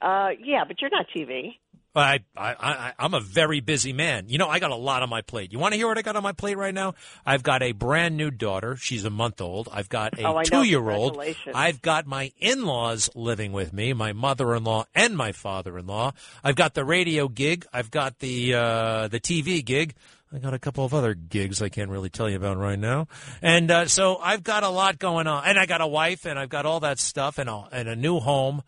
[0.02, 1.56] uh, yeah, but you're not TV.
[2.00, 4.26] I, I, I, I'm a very busy man.
[4.28, 5.52] You know, I got a lot on my plate.
[5.52, 6.94] You want to hear what I got on my plate right now?
[7.24, 8.76] I've got a brand new daughter.
[8.76, 9.68] She's a month old.
[9.72, 11.20] I've got a Oh, two year old.
[11.54, 15.78] I've got my in laws living with me, my mother in law and my father
[15.78, 16.12] in law.
[16.44, 17.66] I've got the radio gig.
[17.72, 19.94] I've got the uh, the TV gig.
[20.32, 23.06] I got a couple of other gigs I can't really tell you about right now.
[23.42, 25.44] And uh, so I've got a lot going on.
[25.46, 27.94] And I got a wife and I've got all that stuff and a, and a
[27.96, 28.62] new home.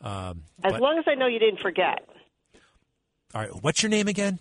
[0.00, 2.00] Um, As but- long as I know you didn't forget.
[3.36, 4.38] All right, what's your name again?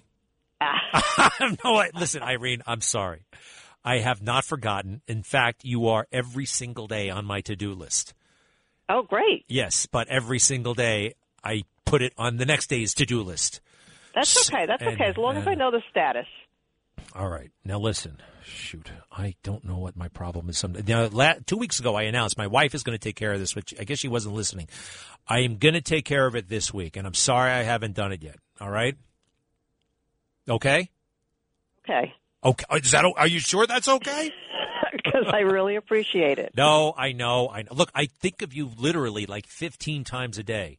[0.62, 1.30] Ah.
[1.66, 3.26] no, I, listen, Irene, I'm sorry.
[3.84, 5.02] I have not forgotten.
[5.06, 8.14] In fact, you are every single day on my to do list.
[8.88, 9.44] Oh, great.
[9.50, 13.60] Yes, but every single day I put it on the next day's to do list.
[14.14, 14.66] That's okay.
[14.66, 15.10] That's And- okay.
[15.10, 16.28] As long as I know the status.
[17.14, 18.22] All right, now listen.
[18.46, 20.58] Shoot, I don't know what my problem is.
[20.58, 23.34] Some now, la- two weeks ago, I announced my wife is going to take care
[23.34, 24.70] of this, which I guess she wasn't listening.
[25.28, 27.96] I am going to take care of it this week, and I'm sorry I haven't
[27.96, 28.38] done it yet.
[28.62, 28.96] All right,
[30.50, 30.90] okay,
[31.84, 32.14] Okay.
[32.44, 32.66] okay.
[32.78, 33.06] Is that?
[33.18, 34.32] Are you sure that's okay?
[34.94, 36.54] Because I really appreciate it.
[36.56, 37.50] No, I know.
[37.50, 37.72] I know.
[37.74, 40.78] Look, I think of you literally like 15 times a day.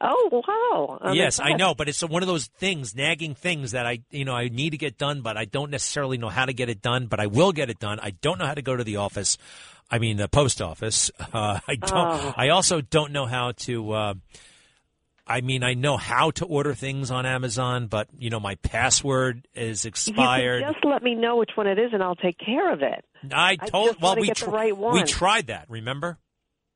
[0.00, 0.98] Oh, wow.
[1.00, 4.24] I'm yes, I know, but it's one of those things, nagging things that I, you
[4.24, 6.82] know, I need to get done, but I don't necessarily know how to get it
[6.82, 8.00] done, but I will get it done.
[8.00, 9.38] I don't know how to go to the office.
[9.90, 11.10] I mean, the post office.
[11.32, 11.92] Uh, I don't.
[11.92, 12.34] Oh.
[12.36, 13.92] I also don't know how to.
[13.92, 14.14] Uh,
[15.26, 19.48] I mean, I know how to order things on Amazon, but you know, my password
[19.54, 20.62] is expired.
[20.70, 23.04] just let me know which one it is, and I'll take care of it.
[23.32, 23.88] I I told.
[23.90, 25.66] just well, we tr- right we tried that.
[25.70, 26.18] Remember?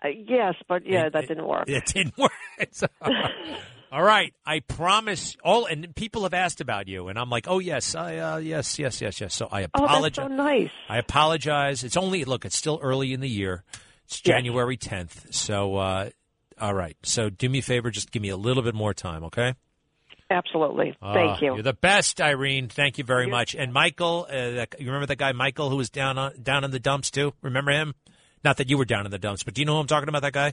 [0.02, 1.64] Uh, yes, but yeah, It- that it- didn't work.
[1.68, 2.32] It didn't work.
[3.90, 5.34] All right, I promise.
[5.42, 8.78] All and people have asked about you, and I'm like, oh yes, I uh, yes,
[8.78, 9.34] yes, yes, yes.
[9.34, 9.96] So I apologize.
[9.98, 10.70] oh, that's so nice.
[10.90, 11.84] I apologize.
[11.84, 12.44] It's only look.
[12.44, 13.64] It's still early in the year.
[14.04, 14.37] It's Yes.
[14.37, 15.32] January 10th.
[15.34, 16.11] So uh,
[16.61, 16.97] all right.
[17.03, 17.90] So do me a favor.
[17.90, 19.55] Just give me a little bit more time, okay?
[20.31, 20.94] Absolutely.
[21.01, 21.55] Ah, Thank you.
[21.55, 22.68] You're the best, Irene.
[22.68, 23.55] Thank you very much.
[23.55, 26.71] And Michael, uh, that, you remember that guy Michael who was down on, down in
[26.71, 27.33] the dumps too?
[27.40, 27.94] Remember him?
[28.44, 30.09] Not that you were down in the dumps, but do you know who I'm talking
[30.09, 30.23] about?
[30.23, 30.53] That guy?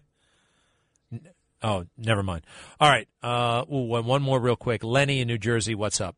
[1.62, 2.46] Oh, never mind.
[2.80, 3.08] All right.
[3.22, 4.84] Uh, ooh, one one more real quick.
[4.84, 5.76] Lenny in New Jersey.
[5.76, 6.16] What's up?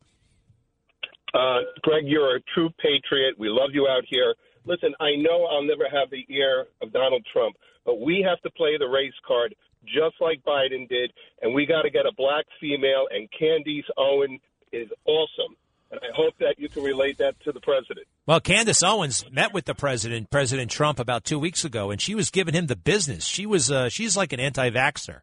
[1.34, 3.34] Uh, Greg, you're a true patriot.
[3.38, 4.34] We love you out here.
[4.64, 8.50] Listen, I know I'll never have the ear of Donald Trump, but we have to
[8.50, 11.12] play the race card just like Biden did,
[11.42, 14.38] and we got to get a black female, and Candace Owen
[14.72, 15.56] is awesome.
[15.90, 18.06] And I hope that you can relate that to the president.
[18.26, 22.14] Well, Candace Owens met with the president, President Trump, about two weeks ago, and she
[22.14, 23.24] was giving him the business.
[23.24, 25.20] She was, uh, she's like an anti-vaxxer.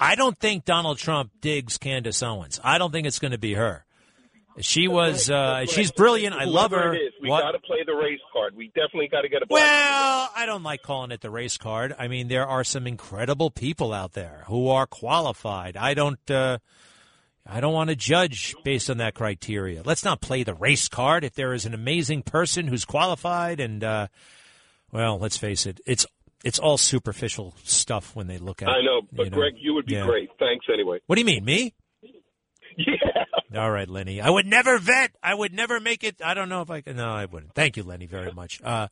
[0.00, 2.58] I don't think Donald Trump digs Candace Owens.
[2.64, 3.84] I don't think it's going to be her.
[4.60, 6.34] She was, uh, she's brilliant.
[6.34, 6.92] I love her.
[6.94, 8.56] It is, we got to play the race card.
[8.56, 9.46] We definitely got to get a.
[9.48, 11.94] Well, I don't like calling it the race card.
[11.98, 15.76] I mean, there are some incredible people out there who are qualified.
[15.76, 16.58] I don't, uh,
[17.46, 19.82] I don't want to judge based on that criteria.
[19.84, 21.24] Let's not play the race card.
[21.24, 24.08] If there is an amazing person who's qualified, and uh,
[24.92, 26.04] well, let's face it, it's
[26.44, 28.68] it's all superficial stuff when they look at.
[28.68, 30.04] I know, but you Greg, you would be Yeah.
[30.06, 30.30] great.
[30.38, 30.98] Thanks anyway.
[31.06, 31.74] What do you mean, me?
[33.50, 33.60] Yeah.
[33.60, 34.20] All right, Lenny.
[34.20, 35.10] I would never vet.
[35.22, 36.16] I would never make it.
[36.22, 36.96] I don't know if I can.
[36.96, 37.54] No, I wouldn't.
[37.54, 38.60] Thank you, Lenny, very much.
[38.62, 38.88] Uh,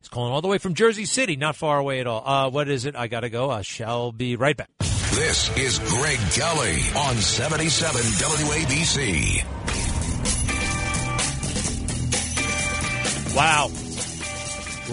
[0.00, 2.26] he's calling all the way from Jersey City, not far away at all.
[2.26, 2.96] Uh, what is it?
[2.96, 3.50] I got to go.
[3.50, 4.70] I shall be right back.
[4.80, 9.44] This is Greg Kelly on 77 WABC.
[13.36, 13.70] Wow.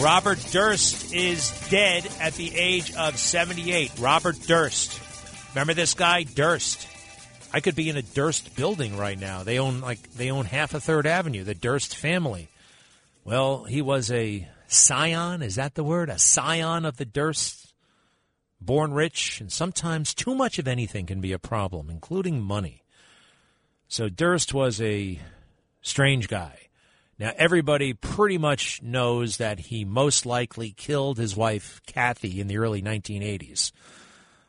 [0.04, 3.94] Robert Durst is dead at the age of 78.
[4.00, 5.00] Robert Durst.
[5.54, 6.88] Remember this guy, Durst?
[7.54, 9.44] I could be in a Durst building right now.
[9.44, 12.50] They own like they own half of Third Avenue, the Durst family.
[13.24, 16.10] Well, he was a scion, is that the word?
[16.10, 17.68] A scion of the Dursts.
[18.60, 22.84] Born rich, and sometimes too much of anything can be a problem, including money.
[23.90, 25.20] So Durst was a
[25.82, 26.70] strange guy.
[27.20, 32.58] Now, everybody pretty much knows that he most likely killed his wife, Kathy, in the
[32.58, 33.72] early 1980s.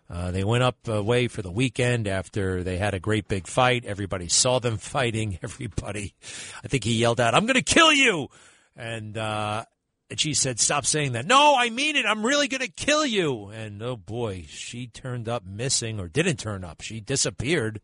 [0.09, 3.85] Uh, they went up away for the weekend after they had a great big fight.
[3.85, 5.39] Everybody saw them fighting.
[5.43, 6.15] Everybody,
[6.63, 8.29] I think he yelled out, I'm going to kill you.
[8.77, 9.65] And, uh,
[10.11, 11.27] and she said, Stop saying that.
[11.27, 12.05] No, I mean it.
[12.07, 13.49] I'm really going to kill you.
[13.49, 16.83] And oh boy, she turned up missing or didn't turn up.
[16.83, 17.81] She disappeared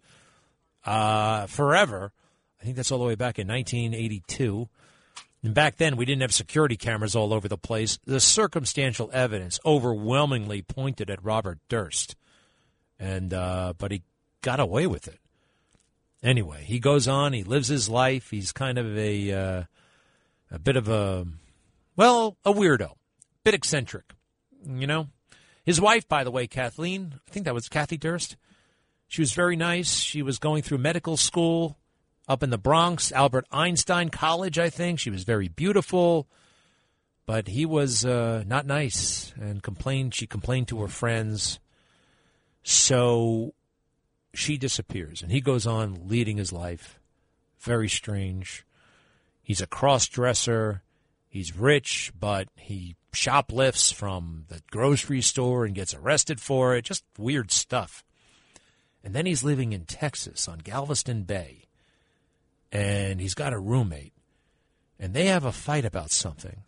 [0.85, 2.13] uh, forever.
[2.61, 4.69] I think that's all the way back in 1982.
[5.43, 7.99] And back then, we didn't have security cameras all over the place.
[8.05, 12.15] The circumstantial evidence overwhelmingly pointed at Robert Durst,
[12.99, 14.03] and uh, but he
[14.43, 15.19] got away with it.
[16.23, 17.33] Anyway, he goes on.
[17.33, 18.31] He lives his life.
[18.31, 19.63] He's kind of a uh,
[20.51, 21.27] a bit of a
[21.97, 22.93] well, a weirdo,
[23.43, 24.13] bit eccentric.
[24.67, 25.09] You know,
[25.65, 27.15] his wife, by the way, Kathleen.
[27.27, 28.37] I think that was Kathy Durst.
[29.09, 30.01] She was very nice.
[30.01, 31.79] She was going through medical school
[32.31, 35.01] up in the Bronx, Albert Einstein College, I think.
[35.01, 36.29] She was very beautiful,
[37.27, 40.15] but he was uh, not nice and complained.
[40.15, 41.59] She complained to her friends.
[42.63, 43.53] So
[44.33, 47.01] she disappears, and he goes on leading his life.
[47.59, 48.65] Very strange.
[49.43, 50.85] He's a cross dresser.
[51.29, 56.85] He's rich, but he shoplifts from the grocery store and gets arrested for it.
[56.85, 58.05] Just weird stuff.
[59.03, 61.60] And then he's living in Texas on Galveston Bay
[62.73, 64.13] and he's got a roommate,
[64.99, 66.63] and they have a fight about something,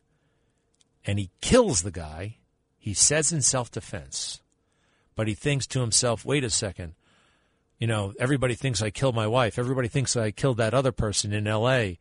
[1.04, 2.38] and he kills the guy.
[2.78, 4.42] He says in self defense,
[5.14, 6.94] but he thinks to himself, wait a second.
[7.78, 9.58] You know, everybody thinks I killed my wife.
[9.58, 11.98] Everybody thinks I killed that other person in L.A.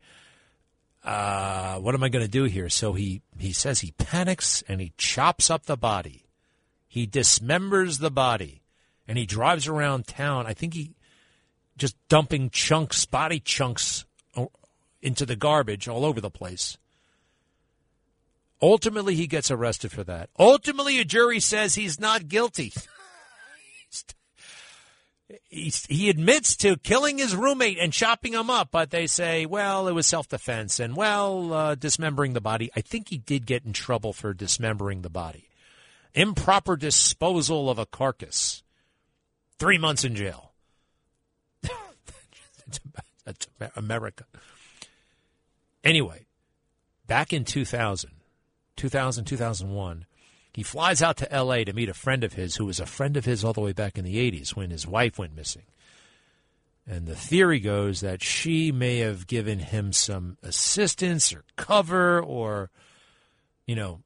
[1.04, 2.68] Uh, what am I going to do here?
[2.68, 6.26] So he, he says he panics and he chops up the body.
[6.86, 8.62] He dismembers the body
[9.08, 10.46] and he drives around town.
[10.46, 10.94] I think he
[11.76, 14.04] just dumping chunks, body chunks
[15.02, 16.78] into the garbage all over the place.
[18.62, 20.30] Ultimately, he gets arrested for that.
[20.38, 22.72] Ultimately, a jury says he's not guilty.
[25.48, 29.88] He's, he admits to killing his roommate and chopping him up, but they say, well,
[29.88, 32.70] it was self defense and, well, uh, dismembering the body.
[32.76, 35.48] I think he did get in trouble for dismembering the body.
[36.12, 38.62] Improper disposal of a carcass.
[39.58, 40.51] Three months in jail.
[43.24, 44.24] That's America.
[45.84, 46.26] Anyway,
[47.06, 48.10] back in 2000,
[48.76, 50.06] 2000, 2001,
[50.54, 51.64] he flies out to L.A.
[51.64, 53.72] to meet a friend of his who was a friend of his all the way
[53.72, 55.62] back in the 80s when his wife went missing.
[56.86, 62.70] And the theory goes that she may have given him some assistance or cover or,
[63.66, 64.00] you know,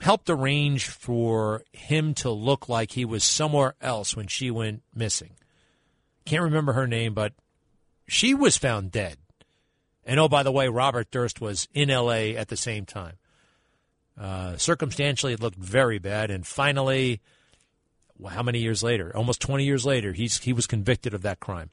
[0.00, 5.32] helped arrange for him to look like he was somewhere else when she went missing.
[6.24, 7.32] Can't remember her name, but
[8.10, 9.16] she was found dead.
[10.04, 12.36] And oh, by the way, Robert Durst was in L.A.
[12.36, 13.14] at the same time.
[14.18, 16.30] Uh, circumstantially, it looked very bad.
[16.30, 17.20] And finally,
[18.18, 19.16] well, how many years later?
[19.16, 21.70] Almost 20 years later, he's, he was convicted of that crime.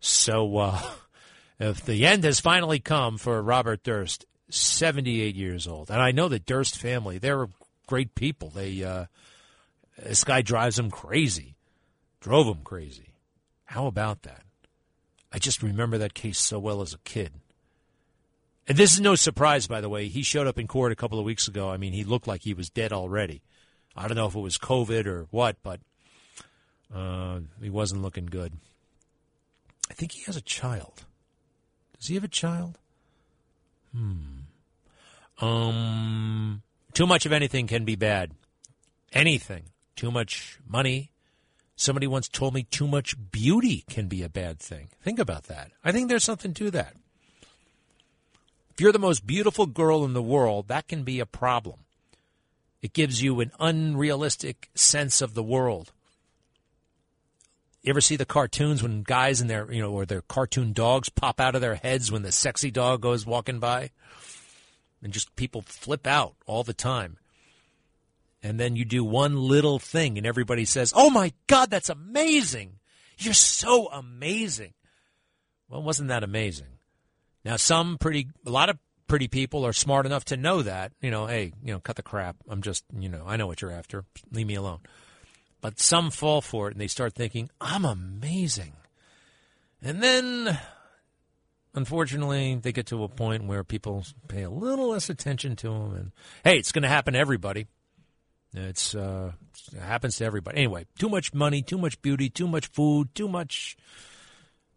[0.00, 0.80] So, uh,
[1.60, 5.88] if the end has finally come for Robert Durst, 78 years old.
[5.88, 7.46] And I know the Durst family, they're
[7.86, 8.50] great people.
[8.50, 9.06] They, uh,
[9.96, 11.54] this guy drives them crazy,
[12.20, 13.14] drove them crazy.
[13.66, 14.42] How about that?
[15.32, 17.32] I just remember that case so well as a kid.
[18.66, 20.08] And this is no surprise, by the way.
[20.08, 21.70] He showed up in court a couple of weeks ago.
[21.70, 23.42] I mean, he looked like he was dead already.
[23.96, 25.80] I don't know if it was COVID or what, but
[26.94, 28.52] uh, he wasn't looking good.
[29.90, 31.04] I think he has a child.
[31.98, 32.78] Does he have a child?
[33.94, 34.40] Hmm.
[35.40, 36.62] Um.
[36.92, 38.32] Too much of anything can be bad.
[39.12, 39.64] Anything.
[39.96, 41.10] Too much money,
[41.80, 44.88] Somebody once told me too much beauty can be a bad thing.
[45.00, 45.70] Think about that.
[45.84, 46.96] I think there's something to that.
[48.74, 51.84] If you're the most beautiful girl in the world, that can be a problem.
[52.82, 55.92] It gives you an unrealistic sense of the world.
[57.82, 61.08] You ever see the cartoons when guys and their, you know, or their cartoon dogs
[61.08, 63.90] pop out of their heads when the sexy dog goes walking by?
[65.00, 67.18] And just people flip out all the time.
[68.42, 72.78] And then you do one little thing and everybody says, "Oh my god, that's amazing.
[73.18, 74.74] You're so amazing."
[75.68, 76.78] Well, wasn't that amazing?
[77.44, 81.10] Now, some pretty a lot of pretty people are smart enough to know that, you
[81.10, 82.36] know, hey, you know, cut the crap.
[82.48, 84.04] I'm just, you know, I know what you're after.
[84.30, 84.80] Leave me alone.
[85.60, 88.74] But some fall for it and they start thinking, "I'm amazing."
[89.82, 90.58] And then
[91.74, 95.94] unfortunately, they get to a point where people pay a little less attention to them.
[95.94, 96.12] And
[96.44, 97.66] hey, it's going to happen to everybody.
[98.54, 99.32] It's uh,
[99.72, 100.58] it happens to everybody.
[100.58, 103.76] Anyway, too much money, too much beauty, too much food, too much,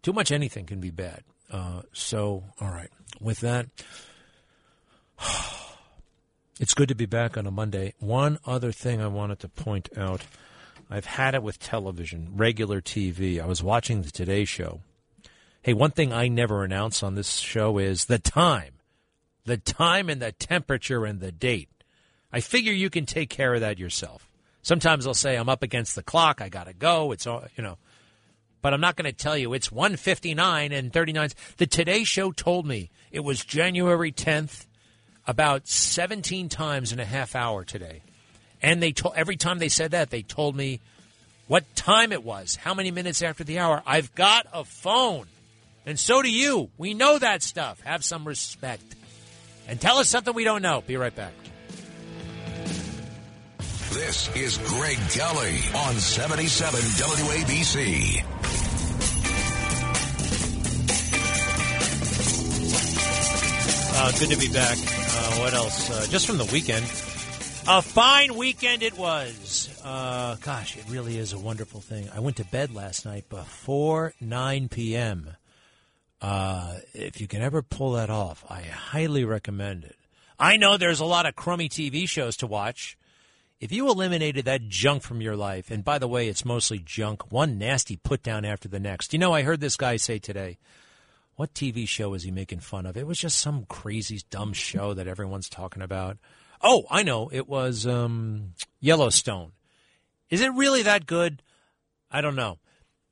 [0.02, 1.24] too much anything can be bad.
[1.50, 3.68] Uh, so, all right, with that,
[6.60, 7.94] it's good to be back on a Monday.
[8.00, 10.24] One other thing I wanted to point out.
[10.90, 13.42] I've had it with television, regular TV.
[13.42, 14.82] I was watching the Today Show
[15.64, 18.80] Hey, one thing I never announce on this show is the time.
[19.46, 21.70] The time and the temperature and the date.
[22.34, 24.28] I figure you can take care of that yourself.
[24.62, 27.63] Sometimes I'll say I'm up against the clock, I got to go, it's all, you
[27.63, 27.78] know.
[28.62, 31.30] But I'm not going to tell you it's 159 and 39.
[31.58, 34.67] The Today show told me it was January 10th
[35.26, 38.02] about 17 times in a half hour today.
[38.62, 40.80] And they told every time they said that, they told me
[41.48, 43.82] what time it was, how many minutes after the hour.
[43.86, 45.26] I've got a phone.
[45.86, 46.70] And so do you.
[46.78, 47.82] We know that stuff.
[47.82, 48.96] Have some respect.
[49.67, 50.82] And tell us something we don't know.
[50.82, 51.34] Be right back.
[53.94, 58.24] This is Greg Kelly on 77 WABC.
[63.94, 64.78] Uh, good to be back.
[64.78, 65.90] Uh, what else?
[65.90, 66.86] Uh, just from the weekend.
[67.68, 69.70] A fine weekend it was.
[69.84, 72.10] Uh, gosh, it really is a wonderful thing.
[72.16, 75.36] I went to bed last night before 9 p.m.
[76.22, 79.98] Uh, if you can ever pull that off, I highly recommend it.
[80.40, 82.98] I know there's a lot of crummy TV shows to watch.
[83.62, 87.32] If you eliminated that junk from your life, and by the way, it's mostly junk,
[87.32, 89.13] one nasty put down after the next.
[89.13, 90.58] You know, I heard this guy say today,
[91.36, 92.97] what TV show is he making fun of?
[92.97, 96.17] It was just some crazy, dumb show that everyone's talking about.
[96.63, 97.30] Oh, I know.
[97.32, 99.52] It was um, Yellowstone.
[100.32, 101.43] Is it really that good?
[102.10, 102.58] I don't know.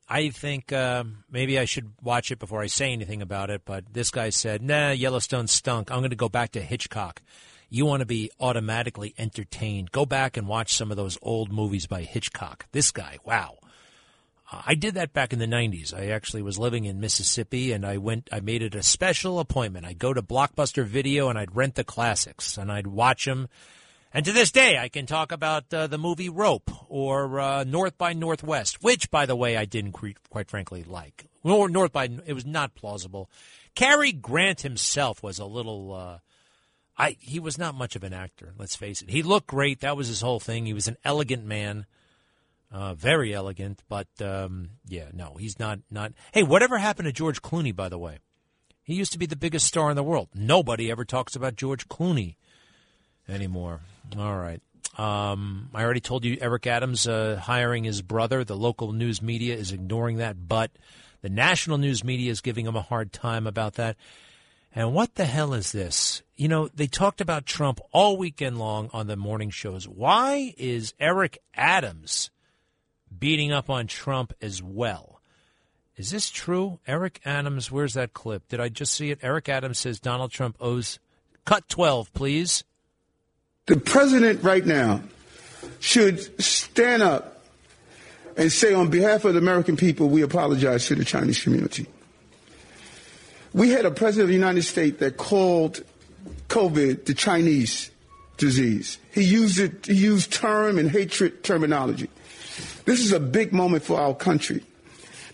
[0.08, 3.84] I think uh, maybe I should watch it before I say anything about it, but
[3.92, 5.92] this guy said, nah, Yellowstone stunk.
[5.92, 7.22] I'm going to go back to Hitchcock.
[7.70, 9.92] You want to be automatically entertained.
[9.92, 12.66] Go back and watch some of those old movies by Hitchcock.
[12.72, 13.58] This guy, wow.
[14.52, 15.94] Uh, I did that back in the 90s.
[15.94, 19.86] I actually was living in Mississippi and I went, I made it a special appointment.
[19.86, 23.48] I'd go to Blockbuster Video and I'd rent the classics and I'd watch them
[24.12, 27.96] and to this day, I can talk about uh, the movie Rope or uh, North
[27.96, 31.26] by Northwest, which, by the way, I didn't quite frankly like.
[31.44, 33.30] North by it was not plausible.
[33.76, 36.20] Cary Grant himself was a little.
[37.00, 38.52] I he was not much of an actor.
[38.58, 39.08] Let's face it.
[39.08, 39.80] He looked great.
[39.80, 40.66] That was his whole thing.
[40.66, 41.86] He was an elegant man,
[42.70, 43.82] uh, very elegant.
[43.88, 45.80] But um, yeah, no, he's not.
[45.90, 46.12] Not.
[46.32, 47.74] Hey, whatever happened to George Clooney?
[47.74, 48.18] By the way,
[48.82, 50.28] he used to be the biggest star in the world.
[50.34, 52.36] Nobody ever talks about George Clooney
[53.26, 53.80] anymore.
[54.18, 54.60] All right.
[54.98, 58.44] Um, I already told you Eric Adams uh, hiring his brother.
[58.44, 60.70] The local news media is ignoring that, but
[61.22, 63.96] the national news media is giving him a hard time about that.
[64.74, 66.22] And what the hell is this?
[66.36, 69.88] You know, they talked about Trump all weekend long on the morning shows.
[69.88, 72.30] Why is Eric Adams
[73.16, 75.20] beating up on Trump as well?
[75.96, 76.78] Is this true?
[76.86, 78.48] Eric Adams, where's that clip?
[78.48, 79.18] Did I just see it?
[79.22, 80.98] Eric Adams says Donald Trump owes.
[81.44, 82.64] Cut 12, please.
[83.66, 85.02] The president right now
[85.80, 87.44] should stand up
[88.36, 91.86] and say, on behalf of the American people, we apologize to the Chinese community.
[93.52, 95.82] We had a president of the United States that called
[96.48, 97.90] COVID the Chinese
[98.36, 98.98] disease.
[99.12, 102.08] He used it, he used term and hatred terminology.
[102.84, 104.62] This is a big moment for our country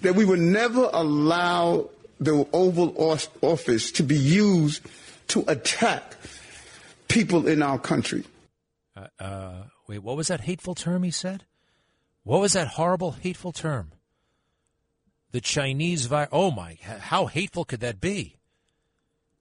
[0.03, 1.89] that we would never allow
[2.21, 2.95] the Oval
[3.43, 4.83] Office to be used
[5.29, 6.17] to attack
[7.09, 8.25] people in our country.
[8.97, 11.45] Uh, uh, wait, what was that hateful term he said?
[12.25, 13.93] What was that horrible, hateful term?
[15.33, 16.31] The Chinese virus.
[16.33, 16.79] Oh my!
[16.83, 18.37] How hateful could that be?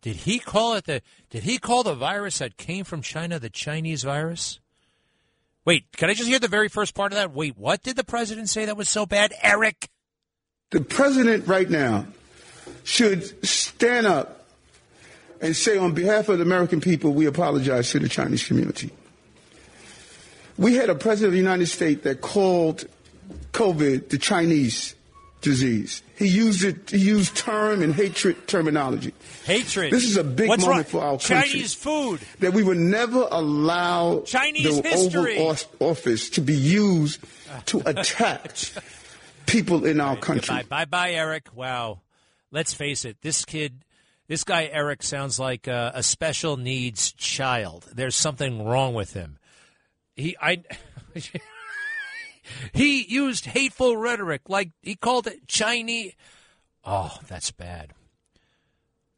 [0.01, 1.01] Did he call it the?
[1.29, 4.59] Did he call the virus that came from China the Chinese virus?
[5.65, 7.33] Wait, can I just hear the very first part of that?
[7.33, 9.89] Wait, what did the president say that was so bad, Eric?
[10.69, 12.05] The president right now
[12.83, 14.45] should stand up
[15.41, 18.91] and say, on behalf of the American people, we apologize to the Chinese community.
[20.57, 22.85] We had a president of the United States that called
[23.51, 24.95] COVID the Chinese
[25.41, 26.01] disease.
[26.17, 26.89] He used it.
[26.89, 29.13] He used term and hatred terminology.
[29.45, 29.91] Hatred.
[29.91, 31.49] This is a big What's moment for our country.
[31.49, 32.21] Chinese food.
[32.39, 35.37] That we would never allow Chinese the history.
[35.37, 37.19] Oval Office to be used
[37.67, 38.55] to attack
[39.45, 40.55] people in our country.
[40.55, 41.49] Bye, bye, bye, Eric.
[41.53, 42.01] Wow.
[42.51, 43.17] Let's face it.
[43.21, 43.83] This kid,
[44.27, 47.85] this guy Eric, sounds like a, a special needs child.
[47.93, 49.37] There's something wrong with him.
[50.15, 50.63] He, I.
[52.73, 56.13] He used hateful rhetoric, like he called it Chinese.
[56.83, 57.93] Oh, that's bad.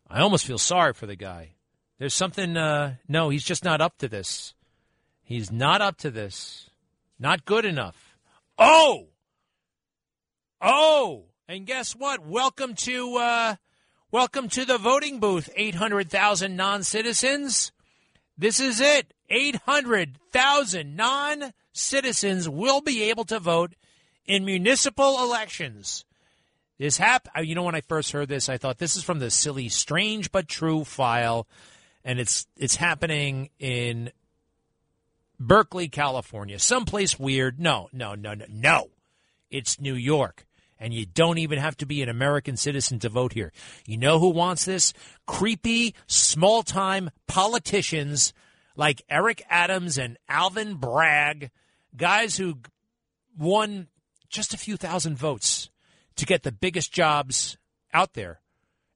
[0.10, 1.52] I almost feel sorry for the guy.
[2.00, 2.56] There's something.
[2.56, 4.54] Uh, no, he's just not up to this.
[5.22, 6.70] He's not up to this.
[7.20, 8.16] Not good enough.
[8.58, 9.08] Oh,
[10.62, 12.26] oh, and guess what?
[12.26, 13.56] Welcome to uh,
[14.12, 15.50] welcome to the voting booth.
[15.56, 17.72] Eight hundred thousand non-citizens.
[18.38, 19.14] This is it.
[19.30, 21.54] Eight hundred thousand non citizens
[22.50, 23.74] will be able to vote
[24.26, 26.06] in municipal elections.
[26.78, 29.20] This hap uh, you know when I first heard this I thought this is from
[29.20, 31.48] the silly strange but true file
[32.04, 34.12] and it's it's happening in
[35.40, 36.60] Berkeley, California.
[36.60, 37.60] Someplace weird.
[37.60, 38.46] No, no, no, no.
[38.50, 38.90] No.
[39.52, 40.46] It's New York.
[40.80, 43.52] And you don't even have to be an American citizen to vote here.
[43.86, 44.94] You know who wants this?
[45.26, 48.34] Creepy, small time politicians
[48.76, 51.50] like Eric Adams and Alvin Bragg
[51.96, 52.60] guys who
[53.38, 53.88] won
[54.30, 55.70] just a few thousand votes
[56.16, 57.58] to get the biggest jobs
[57.94, 58.42] out there.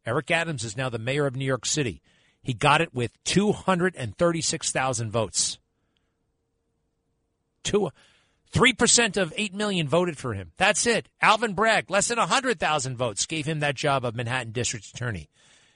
[0.05, 2.01] Eric Adams is now the mayor of New York City.
[2.41, 5.59] He got it with 236,000 votes.
[7.63, 7.91] Two,
[8.51, 10.51] 3% of 8 million voted for him.
[10.57, 11.07] That's it.
[11.21, 15.29] Alvin Bragg, less than 100,000 votes, gave him that job of Manhattan District Attorney.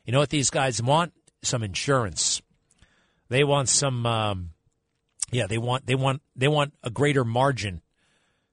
[0.06, 1.14] You know what these guys want?
[1.44, 2.42] Some insurance.
[3.30, 4.50] They want some um,
[5.32, 7.82] yeah, they want they want they want a greater margin.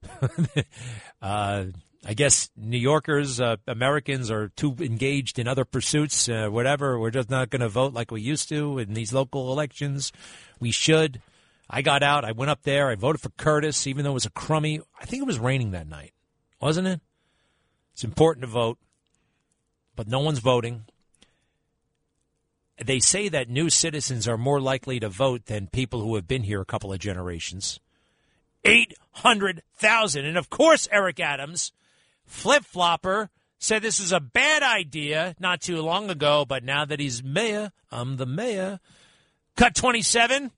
[1.21, 1.65] uh,
[2.05, 6.99] I guess New Yorkers, uh, Americans are too engaged in other pursuits, uh, whatever.
[6.99, 10.11] We're just not going to vote like we used to in these local elections.
[10.59, 11.21] We should.
[11.69, 12.25] I got out.
[12.25, 12.89] I went up there.
[12.89, 14.81] I voted for Curtis, even though it was a crummy.
[14.99, 16.11] I think it was raining that night,
[16.61, 16.99] wasn't it?
[17.93, 18.79] It's important to vote,
[19.95, 20.85] but no one's voting
[22.85, 26.43] they say that new citizens are more likely to vote than people who have been
[26.43, 27.79] here a couple of generations.
[28.63, 30.25] 800,000.
[30.25, 31.71] And of course, Eric Adams,
[32.25, 33.29] flip flopper,
[33.59, 37.71] said this is a bad idea not too long ago, but now that he's mayor,
[37.91, 38.79] I'm the mayor.
[39.55, 40.51] Cut 27.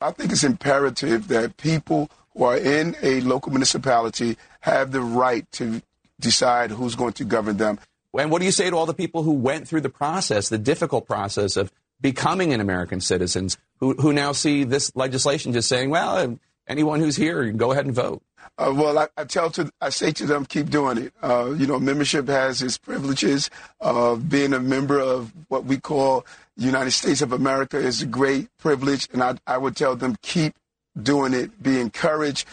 [0.00, 5.50] I think it's imperative that people who are in a local municipality have the right
[5.52, 5.80] to
[6.20, 7.78] decide who's going to govern them.
[8.18, 10.58] And what do you say to all the people who went through the process, the
[10.58, 13.48] difficult process of becoming an American citizen,
[13.80, 17.86] who, who now see this legislation just saying, well, anyone who's here, can go ahead
[17.86, 18.22] and vote?
[18.56, 21.12] Uh, well, I, I, tell to I say to them, keep doing it.
[21.22, 23.50] Uh, you know, membership has its privileges.
[23.80, 26.24] Uh, being a member of what we call
[26.56, 30.54] United States of America is a great privilege, and I, I would tell them keep
[31.00, 31.62] doing it.
[31.62, 32.46] Be encouraged.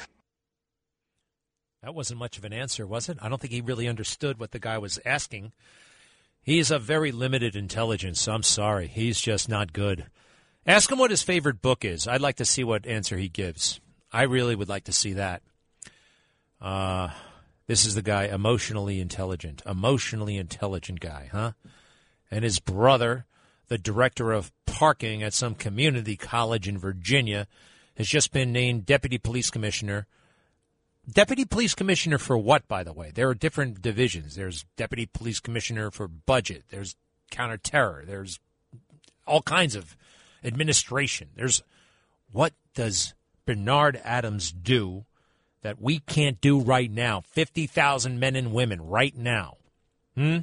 [1.84, 3.18] That wasn't much of an answer, was it?
[3.22, 5.52] I don't think he really understood what the guy was asking.
[6.44, 8.28] He's of very limited intelligence.
[8.28, 8.88] I'm sorry.
[8.88, 10.06] He's just not good.
[10.68, 12.08] Ask him what his favorite book is.
[12.08, 13.80] I'd like to see what answer he gives.
[14.12, 15.42] I really would like to see that.
[16.62, 17.10] Uh,
[17.66, 19.64] this is the guy, emotionally intelligent.
[19.66, 21.54] Emotionally intelligent guy, huh?
[22.30, 23.26] And his brother,
[23.70, 27.48] the director of parking at some community college in Virginia,
[27.96, 30.06] has just been named deputy police commissioner
[31.10, 33.12] Deputy Police Commissioner for what, by the way?
[33.14, 34.36] There are different divisions.
[34.36, 36.66] There's Deputy Police Commissioner for budget.
[36.70, 36.96] There's
[37.32, 38.06] counterterror.
[38.06, 38.40] There's
[39.26, 39.96] all kinds of
[40.44, 41.30] administration.
[41.36, 41.64] There's
[42.32, 43.14] what does
[43.46, 45.06] Bernard Adams do
[45.62, 47.22] that we can't do right now?
[47.22, 49.58] 50,000 men and women right now.
[50.16, 50.40] Hmm?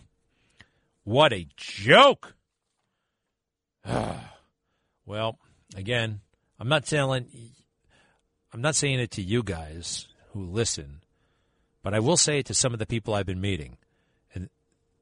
[1.05, 2.35] What a joke.
[5.07, 5.39] well,
[5.77, 6.21] again,
[6.59, 7.27] I'm not telling
[8.53, 11.01] I'm not saying it to you guys who listen,
[11.83, 13.77] but I will say to some of the people I've been meeting.
[14.35, 14.49] And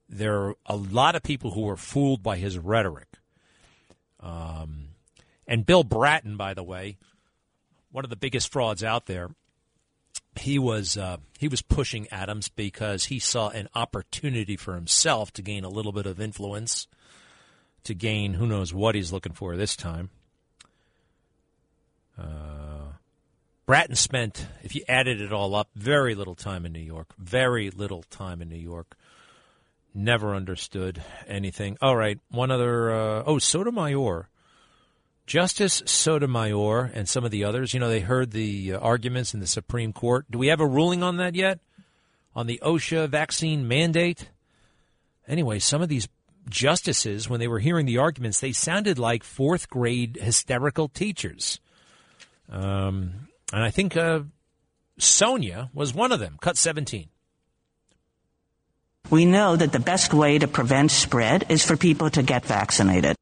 [0.09, 3.09] there are a lot of people who were fooled by his rhetoric.
[4.21, 4.89] Um,
[5.47, 6.97] and Bill Bratton, by the way,
[7.93, 9.31] one of the biggest frauds out there,
[10.39, 15.43] he was uh, he was pushing Adams because he saw an opportunity for himself to
[15.43, 16.89] gain a little bit of influence,
[17.85, 20.11] to gain who knows what he's looking for this time.
[22.19, 22.76] Uh,
[23.67, 27.09] Bratton spent, if you added it all up, very little time in New York.
[27.19, 28.97] Very little time in New York.
[29.93, 31.77] Never understood anything.
[31.83, 32.93] All right, one other.
[32.93, 34.29] Uh, oh, Sotomayor.
[35.27, 39.41] Justice Sotomayor and some of the others, you know, they heard the uh, arguments in
[39.41, 40.25] the Supreme Court.
[40.31, 41.59] Do we have a ruling on that yet?
[42.37, 44.29] on the OSHA vaccine mandate.
[45.27, 46.07] Anyway, some of these
[46.49, 51.59] justices, when they were hearing the arguments, they sounded like fourth grade hysterical teachers.
[52.51, 54.21] Um, and I think uh,
[54.99, 57.09] Sonia was one of them, cut 17.
[59.11, 63.17] We know that the best way to prevent spread is for people to get vaccinated.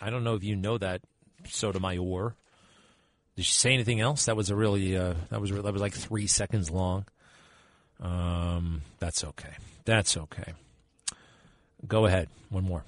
[0.00, 1.00] I don't know if you know that,
[1.48, 2.36] Sotomayor.
[3.34, 4.26] Did she say anything else?
[4.26, 7.06] That was a really uh, that was that was like three seconds long.
[8.00, 9.54] Um, that's okay.
[9.84, 10.52] That's okay.
[11.86, 12.28] Go ahead.
[12.50, 12.84] One more.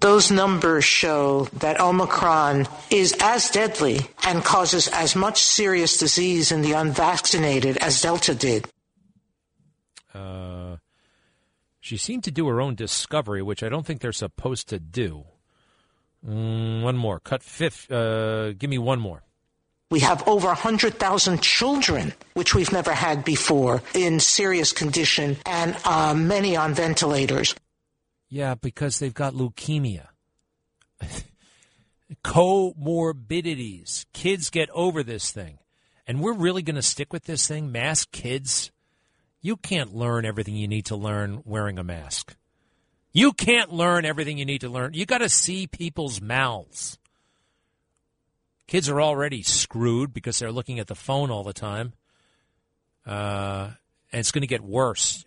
[0.00, 6.60] Those numbers show that Omicron is as deadly and causes as much serious disease in
[6.60, 8.68] the unvaccinated as Delta did.
[10.14, 10.76] Uh,
[11.80, 15.24] she seemed to do her own discovery, which I don't think they're supposed to do.
[16.26, 17.18] Mm, one more.
[17.20, 17.90] Cut fifth.
[17.90, 19.22] Uh, give me one more.
[19.90, 26.12] We have over 100,000 children, which we've never had before, in serious condition, and uh,
[26.12, 27.54] many on ventilators.
[28.28, 30.08] Yeah, because they've got leukemia.
[32.24, 34.06] Comorbidities.
[34.12, 35.58] Kids get over this thing.
[36.06, 37.72] And we're really going to stick with this thing?
[37.72, 38.70] Mask kids?
[39.40, 42.36] You can't learn everything you need to learn wearing a mask.
[43.12, 44.94] You can't learn everything you need to learn.
[44.94, 46.98] You got to see people's mouths.
[48.66, 51.92] Kids are already screwed because they're looking at the phone all the time.
[53.06, 53.70] Uh,
[54.12, 55.24] and it's going to get worse.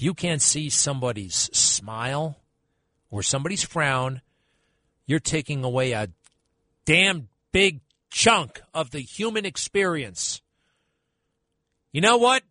[0.00, 2.38] You can't see somebody's smile
[3.10, 4.22] or somebody's frown,
[5.06, 6.08] you're taking away a
[6.84, 7.80] damn big
[8.10, 10.40] chunk of the human experience.
[11.92, 12.42] You know what?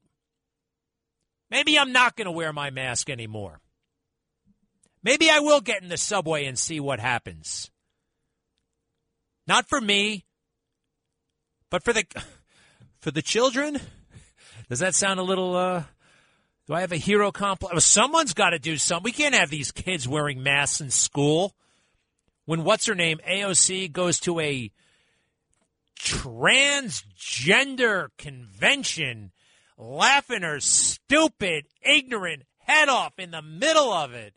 [1.49, 3.61] Maybe I'm not going to wear my mask anymore.
[5.01, 7.71] Maybe I will get in the subway and see what happens.
[9.47, 10.25] Not for me,
[11.69, 12.03] but for the
[12.99, 13.79] for the children.
[14.69, 15.83] Does that sound a little uh
[16.69, 17.73] do I have a hero complex?
[17.75, 19.03] Oh, someone's got to do something.
[19.03, 21.55] We can't have these kids wearing masks in school.
[22.45, 24.71] When what's her name AOC goes to a
[25.99, 29.31] transgender convention
[29.79, 34.35] laughing her stupid, ignorant head off in the middle of it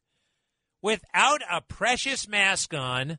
[0.81, 3.19] without a precious mask on,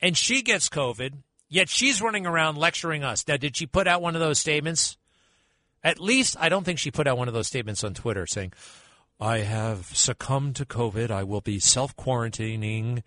[0.00, 1.12] and she gets COVID,
[1.50, 3.28] yet she's running around lecturing us.
[3.28, 4.96] Now, did she put out one of those statements?
[5.86, 8.52] At least, I don't think she put out one of those statements on Twitter saying,
[9.20, 11.12] I have succumbed to COVID.
[11.12, 13.04] I will be self quarantining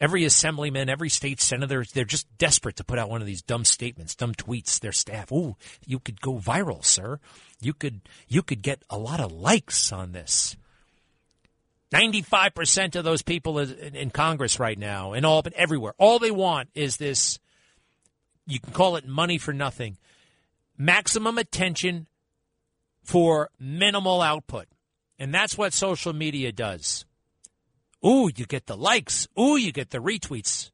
[0.00, 3.66] every assemblyman, every state senator, they're just desperate to put out one of these dumb
[3.66, 4.80] statements, dumb tweets.
[4.80, 5.56] Their staff, ooh,
[5.86, 7.20] you could go viral, sir.
[7.60, 10.56] You could you could get a lot of likes on this.
[11.92, 16.30] Ninety-five percent of those people in Congress right now, in all but everywhere, all they
[16.30, 17.38] want is this.
[18.46, 19.98] You can call it money for nothing.
[20.78, 22.08] Maximum attention
[23.02, 24.68] for minimal output.
[25.18, 27.04] And that's what social media does.
[28.04, 29.28] Ooh, you get the likes.
[29.38, 30.70] Ooh, you get the retweets.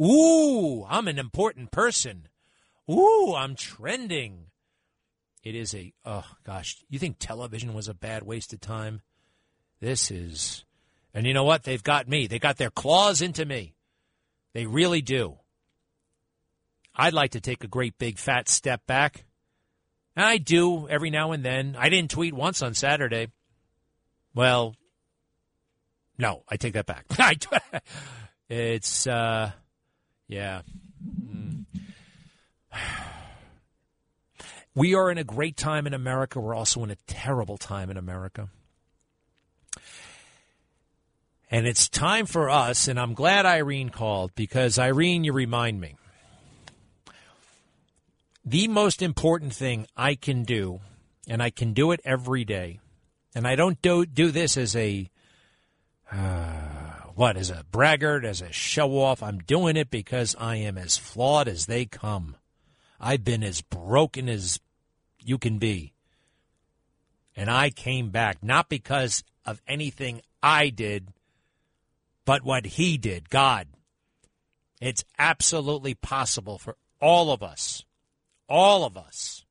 [0.00, 2.28] Ooh, I'm an important person.
[2.90, 4.46] Ooh, I'm trending.
[5.44, 9.02] It is a, oh gosh, you think television was a bad waste of time?
[9.80, 10.64] This is,
[11.12, 11.64] and you know what?
[11.64, 12.26] They've got me.
[12.26, 13.74] They got their claws into me.
[14.52, 15.38] They really do.
[16.94, 19.24] I'd like to take a great big fat step back.
[20.16, 21.76] I do every now and then.
[21.78, 23.28] I didn't tweet once on Saturday.
[24.34, 24.76] Well,
[26.18, 27.06] no, I take that back.
[28.48, 29.52] it's uh,
[30.28, 30.62] yeah.
[34.74, 36.40] We are in a great time in America.
[36.40, 38.48] We're also in a terrible time in America.
[41.50, 45.96] And it's time for us, and I'm glad Irene called because Irene, you remind me.
[48.44, 50.80] The most important thing I can do,
[51.28, 52.80] and I can do it every day,
[53.34, 55.08] and I don't do, do this as a
[56.10, 56.82] uh,
[57.14, 59.22] what, as a braggart, as a show off?
[59.22, 62.36] I'm doing it because I am as flawed as they come.
[63.00, 64.60] I've been as broken as
[65.18, 65.92] you can be.
[67.36, 71.08] And I came back, not because of anything I did,
[72.24, 73.68] but what He did, God.
[74.80, 77.84] It's absolutely possible for all of us.
[78.54, 79.46] All of us.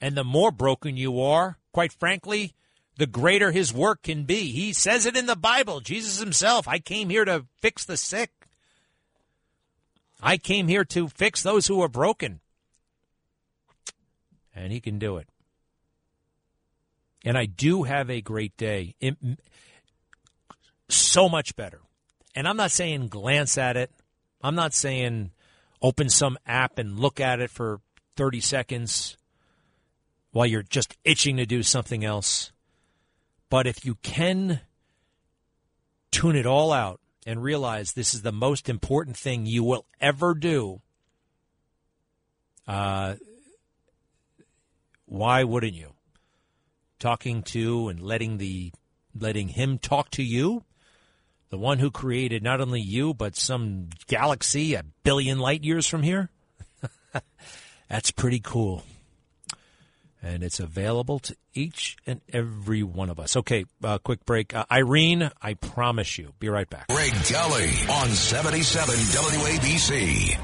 [0.00, 2.52] And the more broken you are, quite frankly,
[2.96, 4.50] the greater his work can be.
[4.50, 6.66] He says it in the Bible, Jesus himself.
[6.66, 8.32] I came here to fix the sick.
[10.20, 12.40] I came here to fix those who are broken.
[14.52, 15.28] And he can do it.
[17.24, 18.96] And I do have a great day.
[19.00, 19.16] It,
[20.88, 21.82] so much better.
[22.34, 23.92] And I'm not saying glance at it.
[24.42, 25.30] I'm not saying
[25.82, 27.80] open some app and look at it for
[28.16, 29.16] 30 seconds.
[30.30, 32.52] while you're just itching to do something else.
[33.50, 34.60] But if you can
[36.10, 40.32] tune it all out and realize this is the most important thing you will ever
[40.32, 40.80] do,
[42.66, 43.16] uh,
[45.04, 45.92] why wouldn't you?
[46.98, 48.72] Talking to and letting the
[49.14, 50.64] letting him talk to you,
[51.52, 56.02] the one who created not only you but some galaxy a billion light years from
[56.02, 56.30] here.
[57.90, 58.82] That's pretty cool.
[60.22, 63.36] And it's available to each and every one of us.
[63.36, 64.54] Okay, uh, quick break.
[64.54, 66.32] Uh, Irene, I promise you.
[66.38, 66.88] Be right back.
[66.88, 70.38] Greg Kelly on 77 WABC.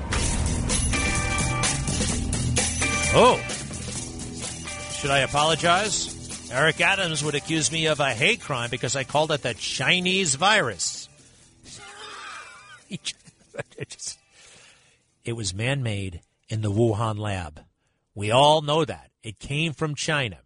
[3.15, 3.39] Oh.
[4.99, 6.51] Should I apologize?
[6.53, 10.35] Eric Adams would accuse me of a hate crime because I called it the Chinese
[10.35, 10.98] virus.
[15.25, 17.61] it was man made in the Wuhan lab.
[18.15, 19.11] We all know that.
[19.23, 20.39] It came from China.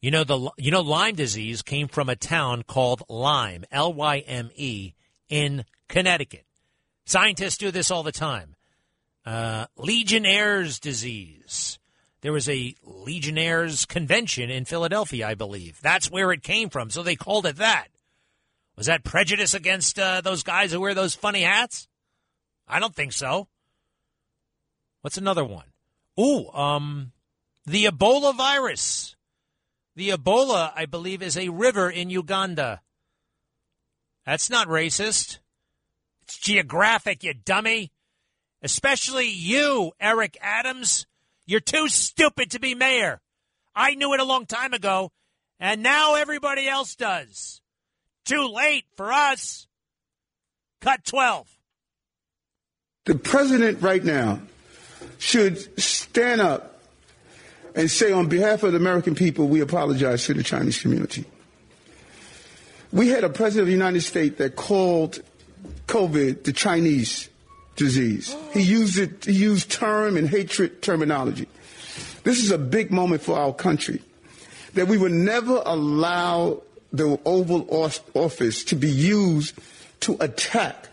[0.00, 4.18] You know the you know Lyme disease came from a town called Lyme, L Y
[4.18, 4.92] M E,
[5.28, 6.44] in Connecticut.
[7.06, 8.54] Scientists do this all the time.
[9.24, 11.78] Uh, Legionnaire's disease.
[12.20, 15.80] There was a Legionnaire's convention in Philadelphia, I believe.
[15.82, 17.88] That's where it came from, so they called it that.
[18.76, 21.88] Was that prejudice against uh, those guys who wear those funny hats?
[22.68, 23.48] I don't think so.
[25.00, 25.66] What's another one?
[26.20, 27.12] Ooh, um,
[27.64, 29.16] the Ebola virus.
[29.94, 32.82] The Ebola, I believe, is a river in Uganda.
[34.26, 35.38] That's not racist.
[36.22, 37.92] It's geographic, you dummy.
[38.62, 41.06] Especially you, Eric Adams.
[41.46, 43.20] You're too stupid to be mayor.
[43.74, 45.12] I knew it a long time ago,
[45.60, 47.60] and now everybody else does.
[48.26, 49.68] Too late for us.
[50.80, 51.46] Cut 12.
[53.06, 54.40] The president right now
[55.18, 56.82] should stand up
[57.76, 61.24] and say, on behalf of the American people, we apologize to the Chinese community.
[62.92, 65.20] We had a president of the United States that called
[65.86, 67.28] COVID the Chinese
[67.76, 68.34] disease.
[68.52, 71.46] He used it, he used term and hatred terminology.
[72.24, 74.02] This is a big moment for our country
[74.74, 76.62] that we would never allow
[76.96, 77.66] the Oval
[78.14, 79.58] Office to be used
[80.00, 80.88] to attack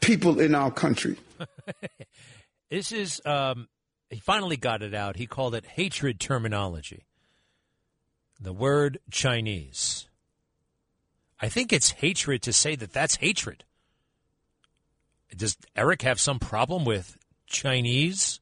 [0.00, 1.16] people in our country.
[2.70, 3.68] this is, um,
[4.10, 5.16] he finally got it out.
[5.16, 7.04] He called it hatred terminology.
[8.40, 10.08] The word Chinese.
[11.40, 13.64] I think it's hatred to say that that's hatred.
[15.34, 18.40] Does Eric have some problem with Chinese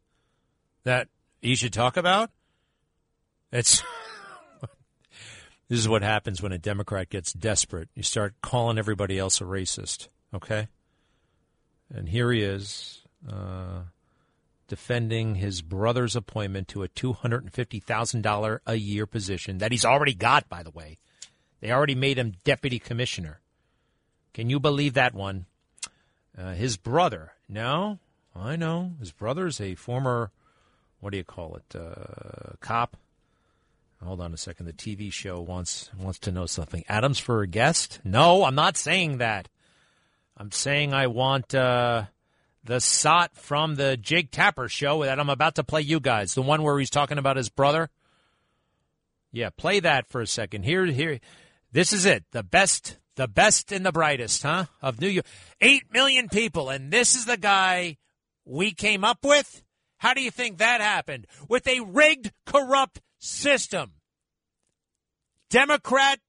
[0.84, 1.08] that
[1.40, 2.30] he should talk about?
[3.50, 3.82] It's
[5.68, 7.88] this is what happens when a Democrat gets desperate.
[7.94, 10.08] You start calling everybody else a racist.
[10.34, 10.68] Okay,
[11.94, 13.82] and here he is uh,
[14.68, 19.58] defending his brother's appointment to a two hundred and fifty thousand dollar a year position
[19.58, 20.48] that he's already got.
[20.48, 20.98] By the way,
[21.60, 23.40] they already made him deputy commissioner.
[24.32, 25.46] Can you believe that one?
[26.36, 28.00] Uh, his brother, no,
[28.34, 28.94] I know.
[28.98, 30.32] His brother's a former,
[30.98, 32.96] what do you call it, uh, cop.
[34.04, 34.66] Hold on a second.
[34.66, 36.84] The TV show wants wants to know something.
[36.88, 38.00] Adams for a guest?
[38.04, 39.48] No, I'm not saying that.
[40.36, 42.04] I'm saying I want uh,
[42.64, 46.34] the sot from the Jake Tapper show that I'm about to play you guys.
[46.34, 47.88] The one where he's talking about his brother.
[49.32, 50.64] Yeah, play that for a second.
[50.64, 51.20] Here, here.
[51.72, 52.24] This is it.
[52.30, 54.66] The best the best and the brightest, huh?
[54.82, 55.26] Of New York.
[55.60, 57.96] Eight million people, and this is the guy
[58.44, 59.62] we came up with?
[59.98, 61.26] How do you think that happened?
[61.48, 63.92] With a rigged, corrupt system.
[65.50, 66.20] Democrat,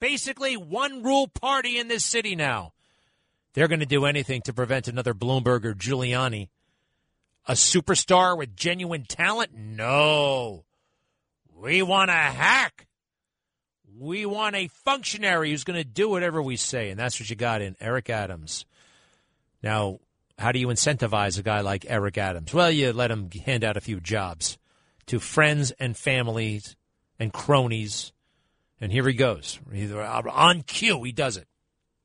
[0.00, 2.72] basically one rule party in this city now.
[3.54, 6.48] They're going to do anything to prevent another Bloomberg or Giuliani.
[7.46, 9.52] A superstar with genuine talent?
[9.54, 10.64] No.
[11.56, 12.86] We want a hack.
[13.98, 17.36] We want a functionary who's going to do whatever we say, and that's what you
[17.36, 18.64] got in Eric Adams.
[19.62, 19.98] Now,
[20.38, 22.54] how do you incentivize a guy like Eric Adams?
[22.54, 24.57] Well, you let him hand out a few jobs
[25.08, 26.76] to friends and families
[27.18, 28.12] and cronies,
[28.80, 29.58] and here he goes.
[30.32, 31.46] On cue, he does it.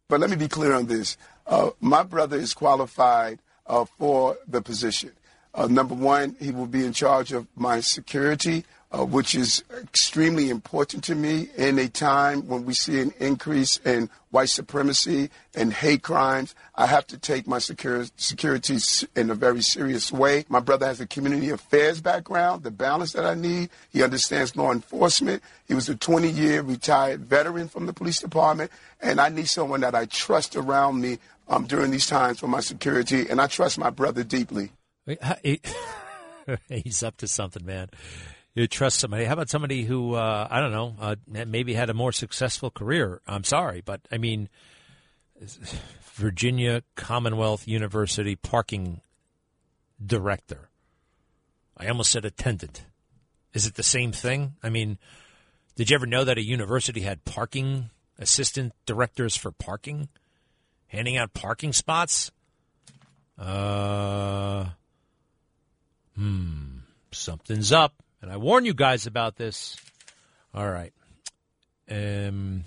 [0.10, 1.18] But let me be clear on this.
[1.46, 5.12] Uh, my brother is qualified uh, for the position.
[5.54, 10.50] Uh, number one, he will be in charge of my security uh, which is extremely
[10.50, 15.74] important to me in a time when we see an increase in white supremacy and
[15.74, 16.54] hate crimes.
[16.76, 18.78] I have to take my security, security
[19.16, 20.46] in a very serious way.
[20.48, 23.70] My brother has a community affairs background, the balance that I need.
[23.90, 25.42] He understands law enforcement.
[25.68, 28.72] He was a 20 year retired veteran from the police department,
[29.02, 31.18] and I need someone that I trust around me
[31.48, 34.72] um, during these times for my security, and I trust my brother deeply.
[36.70, 37.90] He's up to something, man.
[38.56, 39.26] You trust somebody.
[39.26, 43.22] How about somebody who uh, I don't know, uh, maybe had a more successful career?
[43.28, 44.50] I'm sorry, but I mean,
[46.14, 49.02] Virginia Commonwealth University parking
[50.04, 50.70] director.
[51.78, 52.86] I almost said attendant.
[53.54, 54.56] Is it the same thing?
[54.62, 54.98] I mean,
[55.76, 57.90] did you ever know that a university had parking
[58.20, 60.10] assistant directors for parking,
[60.88, 62.32] handing out parking spots?
[63.38, 64.66] Uh,
[66.16, 66.78] hmm,
[67.12, 69.76] something's up, and I warn you guys about this.
[70.56, 70.94] All right.
[71.92, 72.64] Um.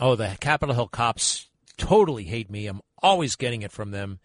[0.00, 2.66] Oh, the Capitol Hill cops totally hate me.
[2.66, 4.20] I'm always getting it from them.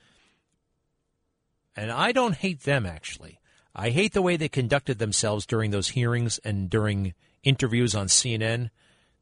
[1.75, 3.41] And I don't hate them, actually.
[3.75, 7.13] I hate the way they conducted themselves during those hearings and during
[7.43, 8.69] interviews on CNN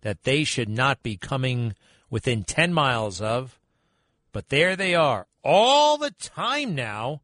[0.01, 1.73] that they should not be coming
[2.11, 3.59] within 10 miles of.
[4.31, 7.21] But there they are all the time now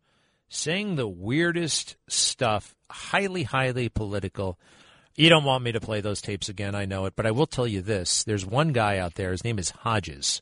[0.49, 4.57] saying the weirdest stuff, highly, highly political.
[5.15, 7.47] You don't want me to play those tapes again, I know it, but I will
[7.47, 8.23] tell you this.
[8.23, 10.41] There's one guy out there, his name is Hodges.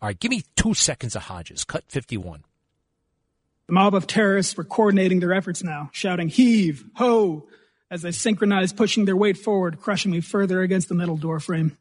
[0.00, 1.64] All right, give me two seconds of Hodges.
[1.64, 2.44] Cut 51.
[3.66, 7.46] The mob of terrorists were coordinating their efforts now, shouting, heave, ho,
[7.90, 11.76] as they synchronized, pushing their weight forward, crushing me further against the metal door frame.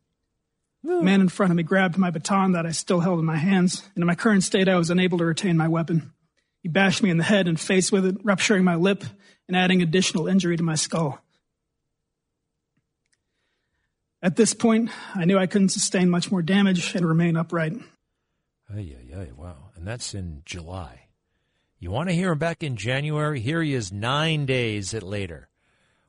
[0.83, 3.37] The man in front of me grabbed my baton that I still held in my
[3.37, 6.13] hands, and in my current state, I was unable to retain my weapon.
[6.61, 9.03] He bashed me in the head and face with it, rupturing my lip
[9.47, 11.21] and adding additional injury to my skull.
[14.21, 17.73] At this point, I knew I couldn't sustain much more damage and remain upright.
[18.71, 19.69] Ay, ay, ay, wow.
[19.75, 21.05] And that's in July.
[21.79, 23.39] You want to hear him back in January?
[23.39, 25.47] Here he is nine days later.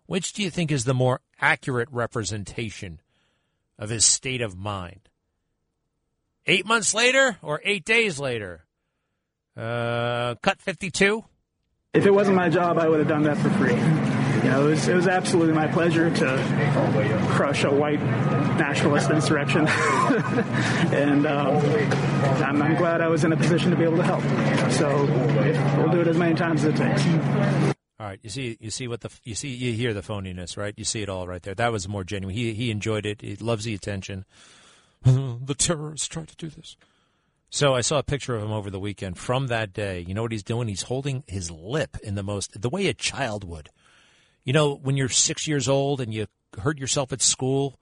[0.07, 3.01] Which do you think is the more accurate representation
[3.79, 5.09] of his state of mind?
[6.47, 8.65] Eight months later or eight days later?
[9.61, 11.23] Uh, cut 52?
[11.93, 13.75] If it wasn't my job, I would have done that for free.
[13.75, 19.67] You know, it was, it was absolutely my pleasure to crush a white nationalist insurrection.
[19.69, 21.57] and um,
[22.43, 24.23] I'm, I'm, glad I was in a position to be able to help.
[24.73, 24.89] So
[25.77, 27.05] we'll do it as many times as it takes.
[27.99, 30.73] All right, you see, you see what the you see, you hear the phoniness, right?
[30.79, 31.55] You see it all right there.
[31.55, 32.35] That was more genuine.
[32.35, 33.21] He he enjoyed it.
[33.21, 34.25] He loves the attention.
[35.03, 36.77] the terrorists tried to do this.
[37.53, 40.05] So I saw a picture of him over the weekend from that day.
[40.07, 40.69] You know what he's doing?
[40.69, 43.71] He's holding his lip in the most the way a child would.
[44.45, 46.27] You know, when you're six years old and you
[46.59, 47.79] hurt yourself at school,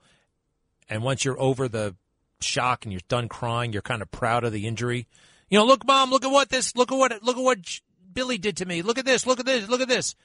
[0.89, 1.95] and once you're over the
[2.41, 5.07] shock and you're done crying, you're kind of proud of the injury.
[5.49, 7.79] You know, look, mom, look at what this, look at what, look at what
[8.11, 8.81] Billy did to me.
[8.81, 10.15] Look at this, look at this, look at this.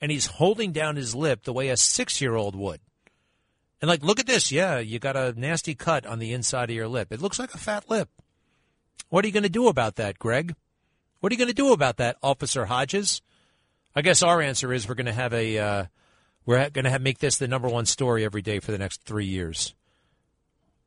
[0.00, 2.80] And he's holding down his lip the way a six year old would.
[3.80, 4.52] And like, look at this.
[4.52, 7.12] Yeah, you got a nasty cut on the inside of your lip.
[7.12, 8.08] It looks like a fat lip.
[9.08, 10.54] What are you going to do about that, Greg?
[11.20, 13.22] What are you going to do about that, Officer Hodges?
[13.96, 15.84] I guess our answer is we're going to have a uh,
[16.46, 19.02] we're going to have make this the number one story every day for the next
[19.04, 19.74] three years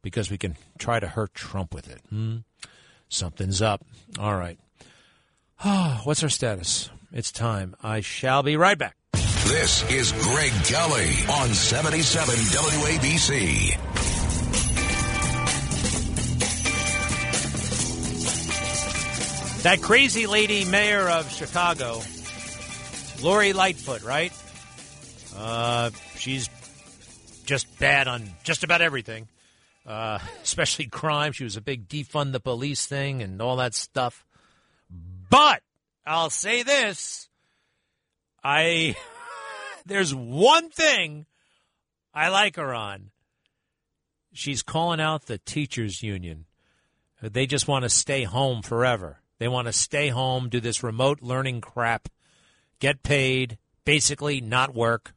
[0.02, 2.02] because we can try to hurt Trump with it.
[2.10, 2.38] Hmm?
[3.10, 3.86] Something's up.
[4.20, 4.60] All right.
[6.04, 6.90] What's our status?
[7.12, 7.76] It's time.
[7.82, 8.96] I shall be right back.
[9.14, 14.17] This is Greg Kelly on 77 WABC.
[19.68, 22.00] That crazy lady mayor of Chicago,
[23.22, 24.32] Lori Lightfoot, right?
[25.36, 26.50] Uh, she's
[27.44, 29.28] just bad on just about everything,
[29.86, 31.34] uh, especially crime.
[31.34, 34.26] She was a big defund the police thing and all that stuff.
[35.30, 35.62] But
[36.06, 37.28] I'll say this
[38.42, 38.96] I.
[39.86, 41.26] There's one thing
[42.14, 43.12] I like her on.
[44.32, 46.46] She's calling out the teachers union.
[47.22, 49.20] They just want to stay home forever.
[49.40, 52.10] They want to stay home, do this remote learning crap,
[52.80, 55.14] get paid, basically not work.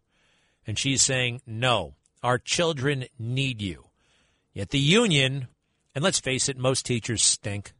[0.66, 3.86] And she's saying, no, our children need you.
[4.52, 5.48] Yet the union,
[5.94, 7.72] and let's face it, most teachers stink.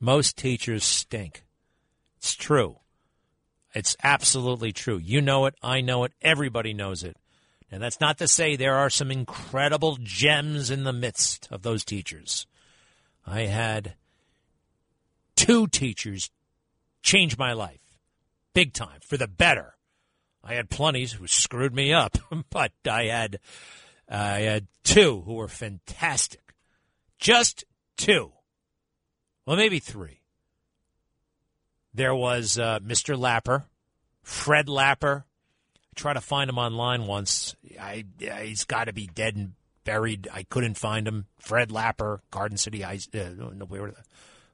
[0.00, 1.44] Most teachers stink.
[2.18, 2.80] It's true.
[3.74, 4.98] It's absolutely true.
[4.98, 5.54] You know it.
[5.62, 6.12] I know it.
[6.22, 7.16] Everybody knows it.
[7.70, 11.84] And that's not to say there are some incredible gems in the midst of those
[11.84, 12.46] teachers.
[13.26, 13.94] I had
[15.36, 16.30] two teachers
[17.02, 17.86] changed my life
[18.56, 19.74] big time for the better.
[20.42, 22.16] I had plenty who screwed me up,
[22.50, 23.38] but I had
[24.08, 26.54] I had two who were fantastic.
[27.18, 27.64] Just
[27.98, 28.32] two.
[29.44, 30.22] Well, maybe three.
[31.92, 33.14] There was uh, Mr.
[33.14, 33.64] Lapper,
[34.22, 35.24] Fred Lapper.
[35.24, 37.54] I tried to find him online once.
[37.78, 39.52] I, he's got to be dead and
[39.84, 40.28] buried.
[40.32, 41.26] I couldn't find him.
[41.38, 43.00] Fred Lapper, Garden City High.
[43.14, 43.94] Uh, no, where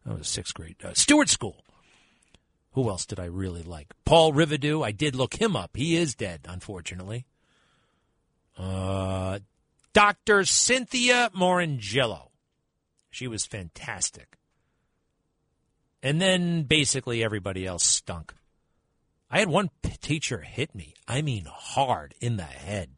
[0.06, 0.76] that was sixth grade.
[0.82, 1.64] Uh, Stewart School.
[2.72, 3.92] Who else did I really like?
[4.04, 4.82] Paul Rivideau.
[4.82, 5.76] I did look him up.
[5.76, 7.26] He is dead, unfortunately.
[8.56, 9.40] Uh,
[9.92, 10.44] Dr.
[10.44, 12.28] Cynthia Morangillo.
[13.10, 14.38] She was fantastic.
[16.02, 18.34] And then basically everybody else stunk.
[19.30, 20.94] I had one teacher hit me.
[21.06, 22.90] I mean, hard in the head.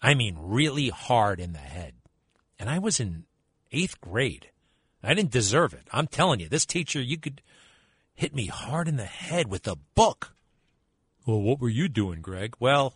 [0.00, 1.94] I mean, really hard in the head.
[2.58, 3.24] And I was in
[3.72, 4.50] eighth grade.
[5.02, 5.88] I didn't deserve it.
[5.92, 7.40] I'm telling you, this teacher, you could
[8.14, 10.34] hit me hard in the head with a book.
[11.26, 12.54] Well, what were you doing, Greg?
[12.60, 12.94] Well,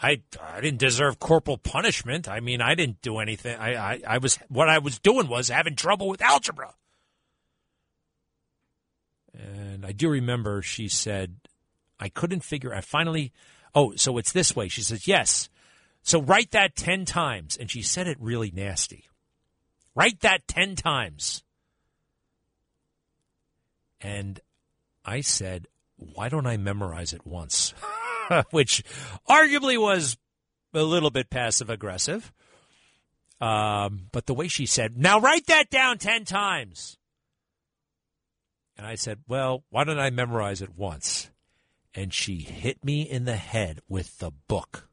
[0.00, 2.28] I, I didn't deserve corporal punishment.
[2.28, 3.58] I mean, I didn't do anything.
[3.58, 6.74] I, I, I was what I was doing was having trouble with algebra.
[9.34, 11.36] And I do remember she said,
[11.98, 12.74] I couldn't figure.
[12.74, 13.32] I finally,
[13.74, 14.68] oh, so it's this way.
[14.68, 15.48] She says, yes.
[16.02, 19.08] So write that ten times, and she said it really nasty.
[19.96, 21.42] Write that ten times.
[24.00, 24.38] And
[25.04, 25.66] I said,
[25.96, 27.74] why don't I memorize it once?
[28.50, 28.84] Which
[29.28, 30.16] arguably was
[30.74, 32.32] a little bit passive aggressive.
[33.40, 36.98] Um, but the way she said, now write that down 10 times.
[38.76, 41.30] And I said, well, why don't I memorize it once?
[41.94, 44.88] And she hit me in the head with the book.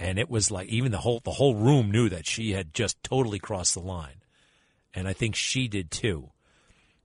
[0.00, 3.00] And it was like even the whole the whole room knew that she had just
[3.04, 4.22] totally crossed the line.
[4.94, 6.30] And I think she did too.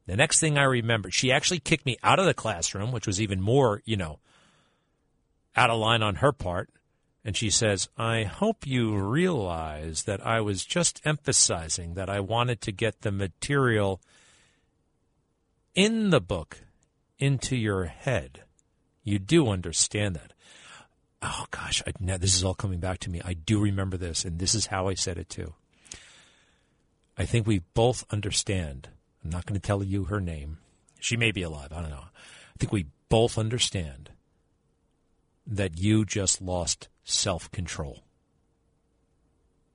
[0.07, 3.19] The next thing I remember, she actually kicked me out of the classroom, which was
[3.19, 4.19] even more, you know,
[5.57, 6.69] out of line on her part.
[7.25, 12.61] And she says, I hope you realize that I was just emphasizing that I wanted
[12.61, 13.99] to get the material
[15.73, 16.59] in the book
[17.19, 18.43] into your head.
[19.03, 20.31] You do understand that.
[21.21, 23.21] Oh gosh, I, now this is all coming back to me.
[23.23, 25.53] I do remember this, and this is how I said it too.
[27.17, 28.89] I think we both understand.
[29.23, 30.57] I'm not going to tell you her name.
[30.99, 31.71] She may be alive.
[31.71, 32.05] I don't know.
[32.05, 34.11] I think we both understand
[35.47, 37.99] that you just lost self control.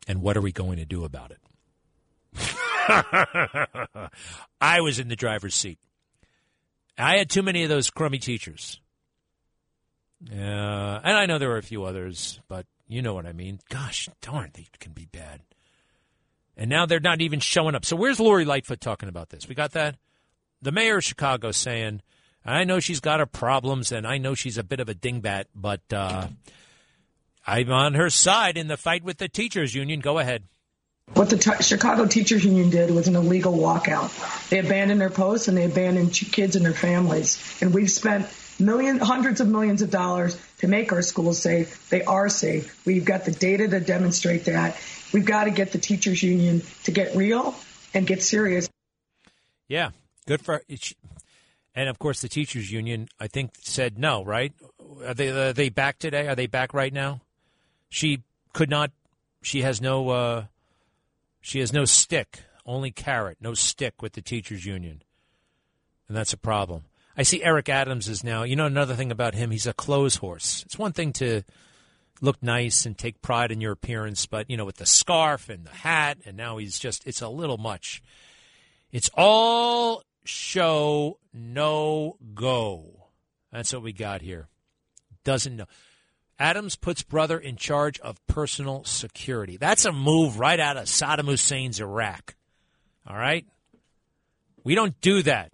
[0.07, 1.39] And what are we going to do about it?
[4.61, 5.79] I was in the driver's seat.
[6.99, 8.81] I had too many of those crummy teachers.
[10.29, 13.61] Uh, and I know there were a few others, but you know what I mean.
[13.69, 15.41] Gosh darn, they can be bad.
[16.57, 17.85] And now they're not even showing up.
[17.85, 19.49] So where's Lori Lightfoot talking about this?
[19.49, 19.97] We got that?
[20.61, 22.03] The mayor of Chicago saying,
[22.45, 25.45] I know she's got her problems and I know she's a bit of a dingbat,
[25.55, 26.27] but uh,
[27.47, 30.01] I'm on her side in the fight with the teachers union.
[30.01, 30.45] Go ahead.
[31.15, 34.49] What the t- Chicago Teachers Union did was an illegal walkout.
[34.49, 37.59] They abandoned their posts and they abandoned kids and their families.
[37.61, 38.27] And we've spent
[38.61, 41.89] millions, hundreds of millions of dollars to make our schools safe.
[41.91, 42.85] They are safe.
[42.87, 44.77] We've got the data to demonstrate that.
[45.13, 47.55] We've got to get the teachers union to get real
[47.95, 48.69] and get serious.
[49.69, 49.91] Yeah,
[50.27, 50.93] good for it.
[51.75, 54.53] and of course the teachers union I think said no, right?
[55.07, 56.29] Are they are they back today?
[56.29, 57.21] Are they back right now?
[57.89, 58.91] She could not
[59.43, 60.45] she has no uh,
[61.41, 65.03] she has no stick, only carrot, no stick with the teachers union.
[66.09, 66.85] And that's a problem.
[67.17, 70.17] I see Eric Adams is now, you know, another thing about him, he's a clothes
[70.17, 70.63] horse.
[70.65, 71.43] It's one thing to
[72.21, 75.65] look nice and take pride in your appearance, but, you know, with the scarf and
[75.65, 78.03] the hat, and now he's just, it's a little much.
[78.93, 83.09] It's all show, no go.
[83.53, 84.49] That's what we got here.
[85.25, 85.67] Doesn't know.
[86.39, 89.57] Adams puts brother in charge of personal security.
[89.59, 92.35] That's a move right out of Saddam Hussein's Iraq.
[93.07, 93.47] All right?
[94.65, 95.53] We don't do that.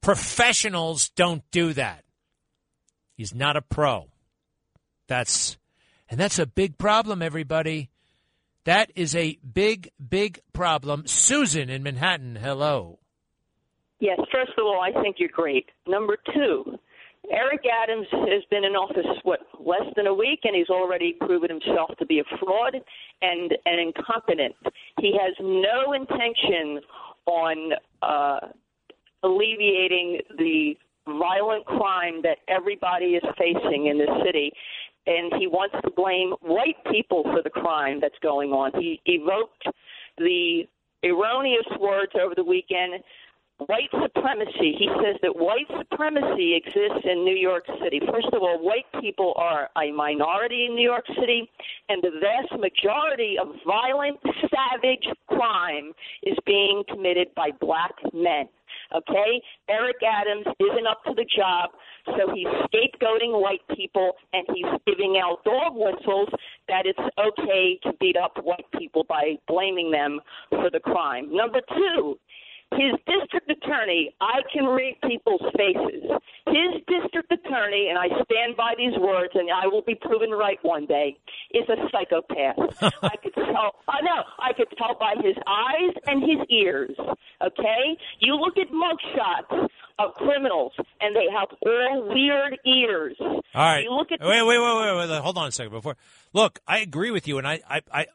[0.00, 2.04] Professionals don't do that.
[3.14, 4.06] He's not a pro.
[5.08, 5.58] That's
[6.08, 7.90] and that's a big problem everybody.
[8.64, 11.06] That is a big big problem.
[11.06, 12.98] Susan in Manhattan, hello.
[14.00, 15.70] Yes, first of all, I think you're great.
[15.88, 16.78] Number 2,
[17.32, 21.50] Eric Adams has been in office what less than a week, and he's already proven
[21.50, 22.76] himself to be a fraud
[23.20, 24.54] and and incompetent.
[25.00, 26.80] He has no intention
[27.26, 27.72] on
[28.02, 28.48] uh,
[29.22, 30.74] alleviating the
[31.06, 34.52] violent crime that everybody is facing in this city.
[35.06, 38.72] And he wants to blame white people for the crime that's going on.
[38.80, 39.64] He evoked
[40.18, 40.68] the
[41.02, 43.02] erroneous words over the weekend
[43.66, 44.76] white supremacy.
[44.78, 48.00] He says that white supremacy exists in New York City.
[48.10, 51.50] First of all, white people are a minority in New York City,
[51.88, 55.92] and the vast majority of violent, savage crime
[56.22, 58.48] is being committed by black men.
[58.94, 59.42] Okay?
[59.68, 61.70] Eric Adams isn't up to the job,
[62.06, 66.28] so he's scapegoating white people and he's giving out dog whistles
[66.68, 70.20] that it's okay to beat up white people by blaming them
[70.50, 71.28] for the crime.
[71.34, 72.18] Number two,
[72.72, 76.04] his district attorney, I can read people's faces.
[76.46, 80.58] His district attorney, and I stand by these words, and I will be proven right
[80.62, 81.16] one day,
[81.52, 82.58] is a psychopath.
[83.02, 83.76] I could tell.
[83.88, 84.22] I know.
[84.38, 86.94] I could tell by his eyes and his ears.
[87.42, 87.96] Okay.
[88.20, 93.16] You look at mugshots of criminals, and they have all weird ears.
[93.20, 93.82] All right.
[93.82, 95.20] You look at wait, wait, wait, wait, wait.
[95.20, 95.72] Hold on a second.
[95.72, 95.96] Before,
[96.32, 98.06] look, I agree with you, and I, I, I,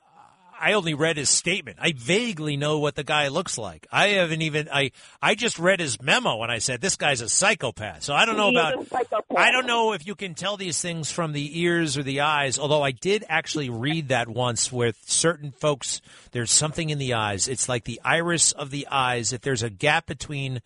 [0.64, 1.80] I only read his statement.
[1.82, 3.86] I vaguely know what the guy looks like.
[3.92, 4.70] I haven't even.
[4.72, 4.92] I,
[5.22, 8.04] I just read his memo and I said this guy's a psychopath.
[8.04, 9.28] So I don't know He about.
[9.36, 12.58] I don't know if you can tell these things from the ears or the eyes.
[12.58, 16.00] Although I did actually read that once with certain folks.
[16.32, 17.50] There's something in the eyes.
[17.50, 19.34] It's like the iris of the eyes.
[19.34, 20.62] If there's a gap between.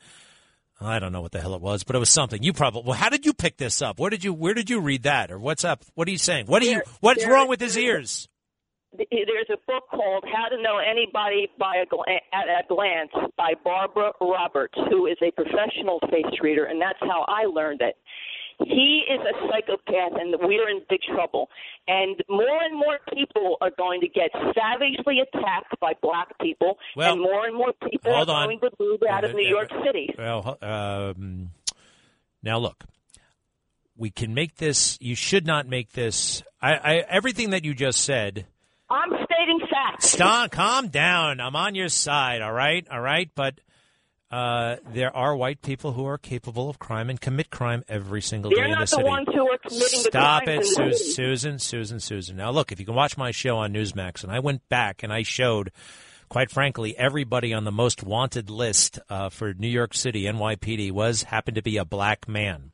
[0.79, 2.43] I don't know what the hell it was, but it was something.
[2.43, 2.83] You probably.
[2.85, 3.99] Well, how did you pick this up?
[3.99, 4.31] Where did you?
[4.31, 5.31] Where did you read that?
[5.31, 5.83] Or what's up?
[5.95, 6.45] What are you saying?
[6.45, 6.83] What are you?
[6.99, 8.29] What's wrong with his ears?
[8.95, 13.53] There's a book called How to Know Anybody by a Gla- at a Glance by
[13.63, 17.95] Barbara Roberts, who is a professional face reader, and that's how I learned it.
[18.59, 21.47] He is a psychopath, and we're in big trouble.
[21.87, 27.13] And more and more people are going to get savagely attacked by black people, Well,
[27.13, 28.25] and more and more people are on.
[28.47, 30.15] going to move out of Uh, New uh, York City.
[30.17, 31.49] Well, um,
[32.41, 32.83] now look,
[33.95, 34.97] we can make this.
[35.01, 36.41] You should not make this.
[36.59, 38.47] I, I everything that you just said.
[38.89, 40.09] I'm stating facts.
[40.11, 41.39] Stop, calm down.
[41.41, 42.41] I'm on your side.
[42.41, 43.29] All right, all right.
[43.35, 43.59] But
[44.31, 48.51] uh, there are white people who are capable of crime and commit crime every single
[48.51, 49.03] They're day in not the the city.
[49.03, 51.13] ones who are committing the Stop it, the Susan.
[51.13, 52.35] Susan, Susan, Susan.
[52.37, 55.11] Now, look, if you can watch my show on Newsmax, and I went back and
[55.13, 55.71] I showed,
[56.29, 61.23] quite frankly, everybody on the most wanted list uh, for New York City NYPD was
[61.23, 62.71] happened to be a black man.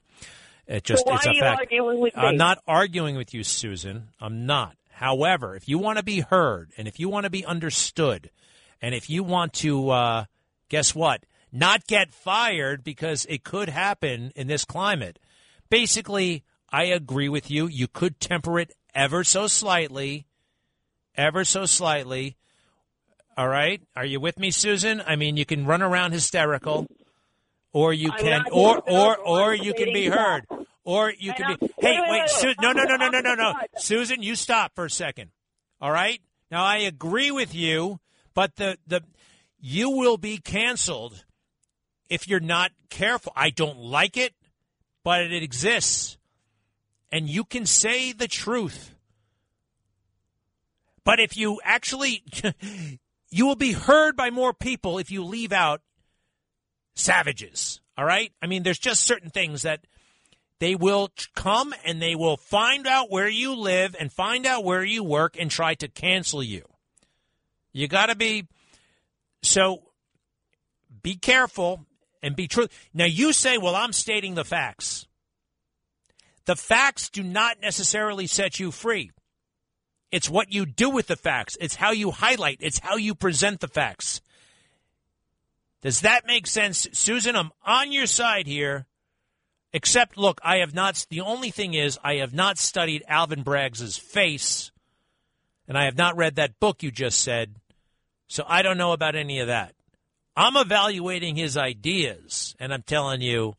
[0.65, 1.59] It just So it's a fact.
[1.59, 2.21] arguing with me?
[2.23, 4.09] I'm not arguing with you, Susan.
[4.21, 4.75] I'm not.
[4.93, 8.29] However, if you want to be heard and if you want to be understood,
[8.81, 10.25] and if you want to, uh,
[10.69, 11.25] guess what?
[11.51, 15.19] Not get fired because it could happen in this climate.
[15.69, 17.67] Basically, I agree with you.
[17.67, 20.25] You could temper it ever so slightly,
[21.15, 22.37] ever so slightly.
[23.37, 25.01] All right, are you with me, Susan?
[25.05, 26.87] I mean, you can run around hysterical,
[27.71, 30.45] or you can, or or or you can be heard.
[30.83, 31.71] Or you can be.
[31.79, 32.55] Hey, Su- wait.
[32.61, 35.31] no, no, no, no, no, no, no, Susan, you stop for a second.
[35.81, 36.21] All right.
[36.51, 37.99] Now I agree with you,
[38.33, 39.01] but the the
[39.59, 41.25] you will be canceled
[42.09, 43.33] if you're not careful.
[43.35, 44.33] I don't like it,
[45.03, 46.17] but it exists,
[47.11, 48.93] and you can say the truth.
[51.03, 52.23] But if you actually,
[53.29, 55.81] you will be heard by more people if you leave out
[56.95, 57.81] savages.
[57.97, 58.31] All right?
[58.41, 59.81] I mean, there's just certain things that
[60.59, 64.83] they will come and they will find out where you live and find out where
[64.83, 66.63] you work and try to cancel you.
[67.71, 68.47] You got to be
[69.41, 69.83] so
[71.01, 71.85] be careful
[72.21, 72.67] and be true.
[72.93, 75.07] Now you say, "Well, I'm stating the facts."
[76.45, 79.11] The facts do not necessarily set you free.
[80.11, 81.57] It's what you do with the facts.
[81.59, 82.57] It's how you highlight.
[82.59, 84.21] It's how you present the facts.
[85.81, 86.87] Does that make sense?
[86.93, 88.85] Susan, I'm on your side here.
[89.73, 91.05] Except, look, I have not.
[91.09, 94.71] The only thing is, I have not studied Alvin Bragg's face,
[95.67, 97.55] and I have not read that book you just said,
[98.27, 99.73] so I don't know about any of that.
[100.35, 103.55] I'm evaluating his ideas, and I'm telling you,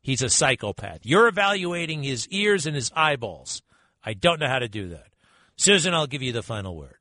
[0.00, 1.00] he's a psychopath.
[1.02, 3.62] You're evaluating his ears and his eyeballs.
[4.04, 5.08] I don't know how to do that.
[5.56, 6.99] Susan, I'll give you the final word.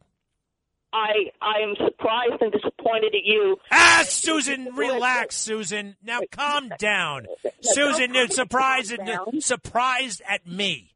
[0.92, 3.58] I I am surprised and disappointed at you.
[3.72, 5.96] Ah, Susan, relax, Susan.
[6.04, 7.28] Now calm down.
[7.62, 10.94] Susan, you're surprised at, surprised at me.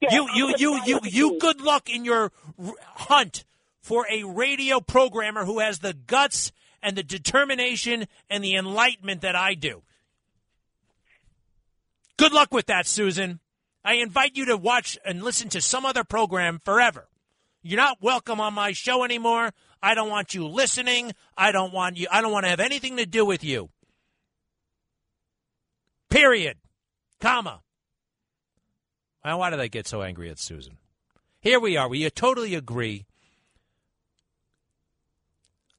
[0.00, 1.38] You, you, you, you, you.
[1.40, 2.30] Good luck in your
[2.94, 3.44] hunt
[3.80, 9.34] for a radio programmer who has the guts and the determination and the enlightenment that
[9.34, 9.82] I do.
[12.16, 13.40] Good luck with that, Susan.
[13.84, 17.07] I invite you to watch and listen to some other program forever.
[17.68, 19.50] You're not welcome on my show anymore.
[19.82, 21.12] I don't want you listening.
[21.36, 23.68] I don't want you I don't want to have anything to do with you.
[26.08, 26.56] Period.
[27.20, 27.60] Comma.
[29.22, 30.78] Well, why did I get so angry at Susan?
[31.40, 31.90] Here we are.
[31.90, 33.04] We totally agree.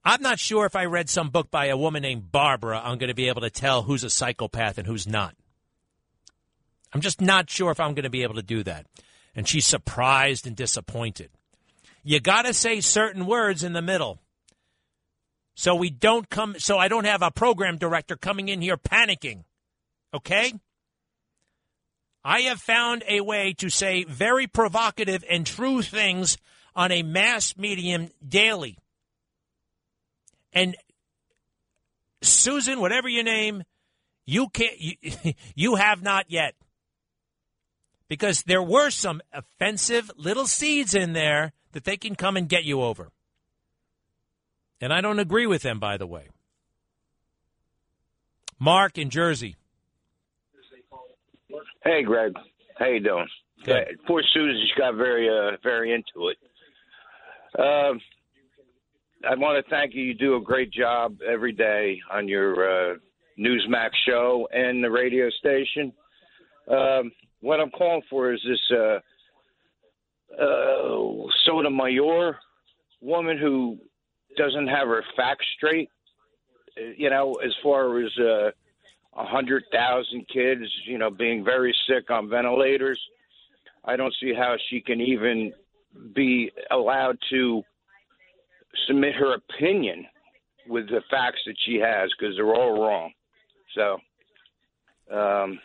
[0.06, 3.08] I'm not sure if I read some book by a woman named Barbara, I'm going
[3.08, 5.36] to be able to tell who's a psychopath and who's not.
[6.94, 8.86] I'm just not sure if I'm going to be able to do that.
[9.36, 11.32] And she's surprised and disappointed.
[12.04, 14.20] You got to say certain words in the middle.
[15.56, 19.44] So we don't come so I don't have a program director coming in here panicking.
[20.14, 20.54] Okay?
[22.24, 26.38] I have found a way to say very provocative and true things
[26.76, 28.78] on a mass medium daily.
[30.54, 30.76] And
[32.22, 33.64] Susan, whatever your name,
[34.26, 34.80] you can't.
[34.80, 34.96] You,
[35.56, 36.56] you have not yet,
[38.08, 42.64] because there were some offensive little seeds in there that they can come and get
[42.64, 43.10] you over.
[44.82, 46.30] And I don't agree with them, by the way.
[48.60, 49.56] Mark in Jersey.
[51.84, 52.34] Hey, Greg.
[52.78, 53.28] How you doing?
[53.66, 54.00] Good.
[54.08, 56.38] Poor Susan, she got very, uh, very into it.
[57.58, 58.00] Um,
[59.30, 60.04] I want to thank you.
[60.04, 62.96] You do a great job every day on your uh,
[63.38, 65.92] Newsmax show and the radio station.
[66.70, 67.12] Um,
[67.42, 68.78] what I'm calling for is this
[70.38, 72.38] uh, uh, Sotomayor
[73.02, 73.78] woman who
[74.38, 75.90] doesn't have her facts straight.
[76.78, 78.52] Uh, You know, as far as uh,
[79.16, 83.00] a hundred thousand kids, you know, being very sick on ventilators.
[83.86, 85.54] I don't see how she can even
[86.14, 87.64] be allowed to
[88.88, 90.06] submit her opinion
[90.68, 93.12] with the facts that she has because they're all wrong.
[93.76, 93.94] So
[95.16, 95.60] um,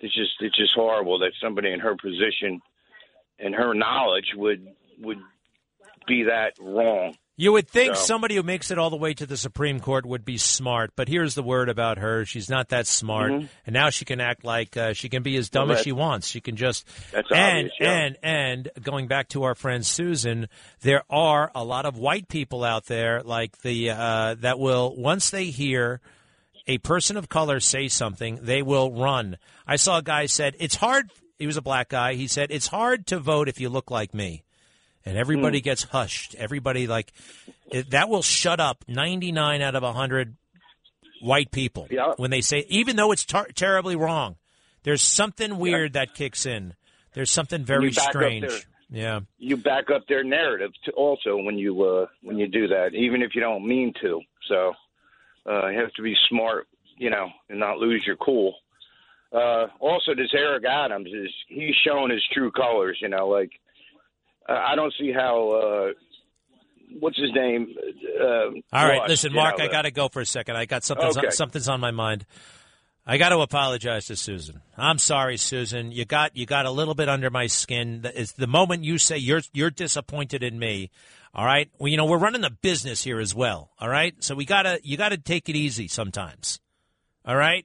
[0.00, 2.60] it's just it's just horrible that somebody in her position
[3.38, 4.66] and her knowledge would
[5.00, 5.18] would
[6.06, 7.14] be that wrong.
[7.38, 10.06] You would think So- somebody who makes it all the way to the Supreme Court
[10.06, 13.48] would be smart, but here's the word about her: she's not that smart, Mhm.
[13.66, 15.92] and now she can act like uh, she can be as dumb Well, as she
[15.92, 16.28] wants.
[16.28, 17.90] She can just That's and obvious, yeah.
[17.92, 20.48] and and going back to our friend Susan,
[20.80, 25.28] there are a lot of white people out there like the uh, that will once
[25.28, 26.00] they hear
[26.66, 29.36] a person of color say something, they will run.
[29.66, 31.10] I saw a guy said it's hard.
[31.38, 32.14] He was a black guy.
[32.14, 34.42] He said it's hard to vote if you look like me
[35.04, 36.34] and everybody gets hushed.
[36.34, 37.12] Everybody like
[37.70, 40.36] it, that will shut up ninety nine out of hundred
[41.22, 44.36] white people when they say, even though it's tar- terribly wrong.
[44.82, 46.74] There's something weird that kicks in.
[47.12, 48.66] There's something very You back up strange.
[48.88, 49.20] Yeah.
[49.36, 53.22] you back up their narrative to also when you uh, when you do that, even
[53.22, 54.20] if you don't mean to.
[54.48, 54.74] So
[55.48, 58.54] uh, you have to be smart, you know, and not lose your cool.
[59.36, 62.98] Uh, also, this Eric Adams is he's shown his true colors.
[63.02, 63.50] You know, like
[64.48, 65.50] uh, I don't see how.
[65.50, 65.92] Uh,
[67.00, 67.74] what's his name?
[68.20, 68.26] Uh,
[68.72, 70.56] All right, listen, Mark, know, I got to go for a second.
[70.56, 71.30] I got something's Okay.
[71.30, 72.24] something's on my mind.
[73.08, 74.62] I got to apologize to Susan.
[74.76, 75.92] I'm sorry, Susan.
[75.92, 78.02] You got you got a little bit under my skin.
[78.14, 80.90] It's the moment you say you're you're disappointed in me.
[81.32, 81.70] All right.
[81.78, 83.70] Well, you know we're running a business here as well.
[83.78, 84.14] All right.
[84.24, 86.58] So we gotta you gotta take it easy sometimes.
[87.24, 87.64] All right.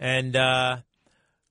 [0.00, 0.78] And uh,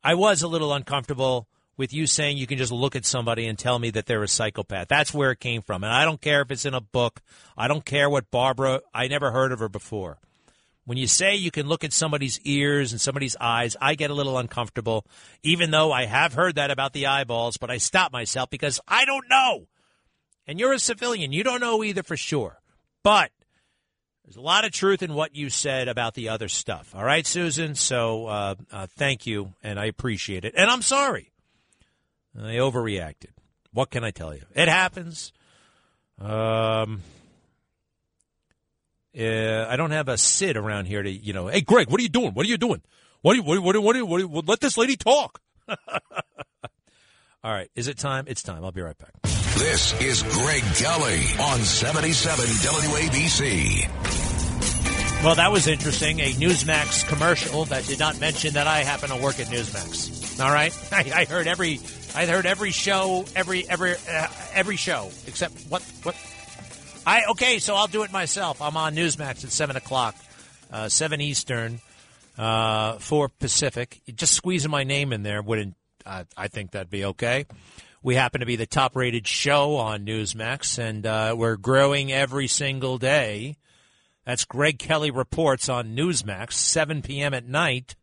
[0.04, 1.47] I was a little uncomfortable
[1.78, 4.28] with you saying you can just look at somebody and tell me that they're a
[4.28, 4.88] psychopath.
[4.89, 5.84] That's where it came from.
[5.84, 7.22] And I don't care if it's in a book.
[7.56, 8.82] I don't care what Barbara.
[8.93, 10.18] I never heard of her before.
[10.86, 14.16] When you say you can look at somebody's ears and somebody's eyes, I get a
[14.16, 15.06] little uncomfortable,
[15.43, 19.06] even though I have heard that about the eyeballs, but I stop myself because I
[19.06, 19.68] don't know.
[20.47, 21.32] And you're a civilian.
[21.32, 22.60] You don't know either for sure.
[23.04, 23.32] But
[24.30, 26.94] there's a lot of truth in what you said about the other stuff.
[26.94, 27.74] All right, Susan?
[27.74, 30.54] So uh, uh, thank you, and I appreciate it.
[30.56, 31.32] And I'm sorry.
[32.38, 33.32] I overreacted.
[33.74, 34.44] What can I tell you?
[34.54, 35.34] It happens.
[36.20, 37.02] Um,
[39.20, 42.04] uh, I don't have a Sid around here to, you know, hey, Greg, what are
[42.04, 42.34] you doing?
[42.34, 42.84] What are you doing?
[43.24, 44.78] What are you, what are you, what are you, what are you, what let this
[44.78, 45.42] lady talk.
[47.44, 47.70] All right.
[47.76, 48.26] Is it time?
[48.28, 48.66] It's time.
[48.66, 49.14] I'll be right back.
[49.58, 53.88] This is Greg Kelly on 77 WABC.
[55.24, 56.20] Well, that was interesting.
[56.22, 60.42] A Newsmax commercial that did not mention that I happen to work at Newsmax.
[60.42, 61.80] All right, I, I heard every,
[62.16, 66.16] I heard every show, every every uh, every show except what what.
[67.06, 68.62] I okay, so I'll do it myself.
[68.62, 70.16] I'm on Newsmax at seven o'clock,
[70.72, 71.82] uh, seven Eastern,
[72.38, 74.01] uh, four Pacific.
[74.16, 75.76] Just squeezing my name in there wouldn't.
[76.05, 77.46] Uh, I think that'd be okay.
[78.01, 82.97] We happen to be the top-rated show on Newsmax, and uh, we're growing every single
[82.97, 83.58] day.
[84.26, 87.34] That's Greg Kelly reports on Newsmax, 7 p.m.
[87.34, 87.96] at night.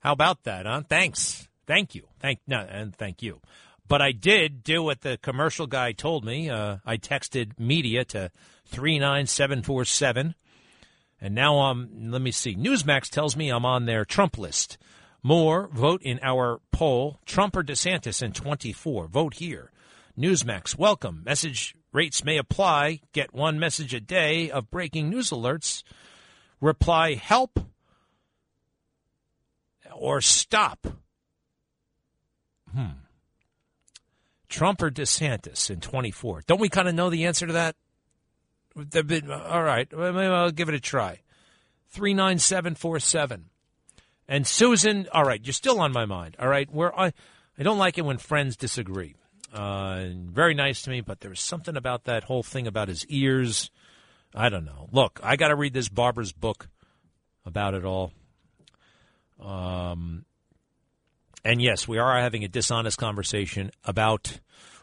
[0.00, 0.82] How about that, huh?
[0.88, 1.48] Thanks.
[1.66, 2.08] Thank you.
[2.20, 3.40] Thank no, and thank you.
[3.88, 6.50] But I did do what the commercial guy told me.
[6.50, 8.30] Uh, I texted media to
[8.66, 10.34] 39747.
[11.20, 12.54] And now I'm, let me see.
[12.54, 14.76] Newsmax tells me I'm on their Trump list.
[15.26, 17.18] More, vote in our poll.
[17.26, 19.08] Trump or DeSantis in 24.
[19.08, 19.72] Vote here.
[20.16, 21.24] Newsmax, welcome.
[21.26, 23.00] Message rates may apply.
[23.12, 25.82] Get one message a day of breaking news alerts.
[26.60, 27.58] Reply help
[29.92, 30.86] or stop.
[32.72, 33.00] Hmm.
[34.48, 36.44] Trump or DeSantis in 24.
[36.46, 37.74] Don't we kind of know the answer to that?
[38.76, 39.92] All right.
[39.92, 41.22] I'll give it a try.
[41.88, 43.46] 39747.
[44.28, 46.36] And Susan, all right, you're still on my mind.
[46.38, 46.70] All right.
[46.70, 47.12] Where I,
[47.58, 49.14] I don't like it when friends disagree.
[49.52, 53.70] Uh, very nice to me, but there's something about that whole thing about his ears.
[54.34, 54.88] I don't know.
[54.92, 56.68] Look, I got to read this Barbara's book
[57.44, 58.12] about it all.
[59.40, 60.24] Um,
[61.44, 64.40] and yes, we are having a dishonest conversation about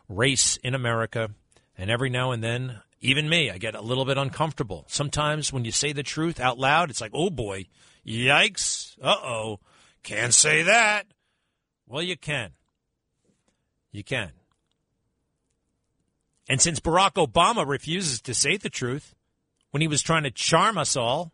[0.07, 1.29] race in America.
[1.77, 4.85] And every now and then, even me, I get a little bit uncomfortable.
[4.87, 7.65] Sometimes when you say the truth out loud, it's like, oh boy,
[8.05, 9.59] yikes, uh oh,
[10.03, 11.05] can't say that.
[11.88, 12.51] Well, you can.
[13.91, 14.31] You can.
[16.49, 19.15] And since Barack Obama refuses to say the truth,
[19.71, 21.31] when he was trying to charm us all,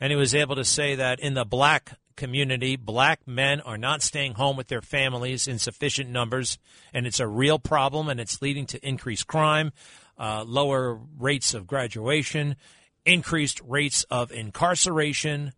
[0.00, 4.02] and he was able to say that in the black community, black men are not
[4.02, 6.58] staying home with their families in sufficient numbers,
[6.92, 9.72] and it's a real problem, and it's leading to increased crime,
[10.18, 12.56] uh, lower rates of graduation,
[13.04, 15.52] increased rates of incarceration.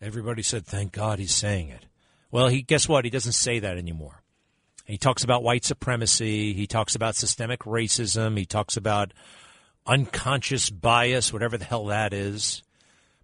[0.00, 1.86] Everybody said, "Thank God he's saying it."
[2.30, 3.04] Well, he guess what?
[3.04, 4.22] He doesn't say that anymore.
[4.84, 6.52] He talks about white supremacy.
[6.52, 8.38] He talks about systemic racism.
[8.38, 9.12] He talks about
[9.86, 12.62] unconscious bias, whatever the hell that is.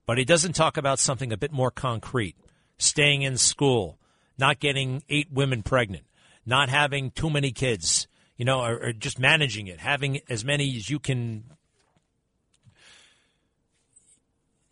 [0.07, 2.36] But he doesn't talk about something a bit more concrete
[2.78, 3.99] staying in school,
[4.36, 6.05] not getting eight women pregnant,
[6.44, 10.77] not having too many kids, you know, or, or just managing it, having as many
[10.77, 11.44] as you can.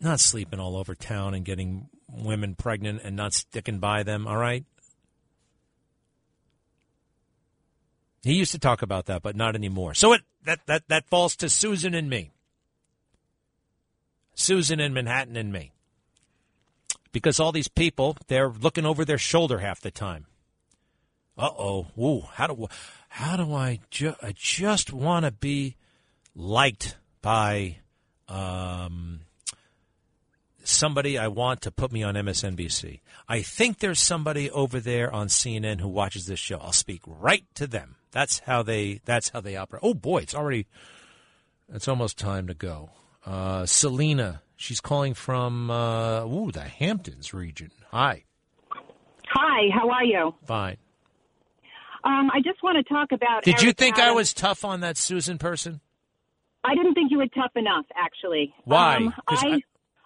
[0.01, 4.37] Not sleeping all over town and getting women pregnant and not sticking by them, all
[4.37, 4.65] right?
[8.23, 9.93] He used to talk about that, but not anymore.
[9.93, 12.31] So it that that that falls to Susan and me.
[14.33, 15.71] Susan in Manhattan and me.
[17.11, 20.25] Because all these people, they're looking over their shoulder half the time.
[21.37, 21.87] Uh-oh.
[21.99, 22.67] Ooh, how do
[23.09, 25.75] how do I ju- I just want to be
[26.35, 27.77] liked by
[28.27, 29.21] um
[30.63, 32.99] somebody I want to put me on MSNBC.
[33.27, 36.57] I think there's somebody over there on CNN who watches this show.
[36.57, 37.95] I'll speak right to them.
[38.11, 39.01] That's how they.
[39.05, 39.81] That's how they operate.
[39.83, 40.67] Oh boy, it's already.
[41.73, 42.89] It's almost time to go.
[43.25, 47.71] Uh, Selena, she's calling from uh, ooh the Hamptons region.
[47.91, 48.23] Hi.
[49.29, 50.35] Hi, how are you?
[50.45, 50.77] Fine.
[52.03, 53.43] Um, I just want to talk about.
[53.43, 55.79] Did you Eric think I was tough on that Susan person?
[56.63, 58.53] I didn't think you were tough enough, actually.
[58.65, 58.97] Why?
[58.97, 59.43] Um, 'Cause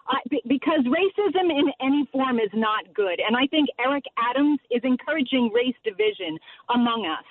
[0.08, 3.68] I, I- I, be- because racism in any form is not good, and I think
[3.78, 6.38] Eric Adams is encouraging race division
[6.74, 7.24] among us.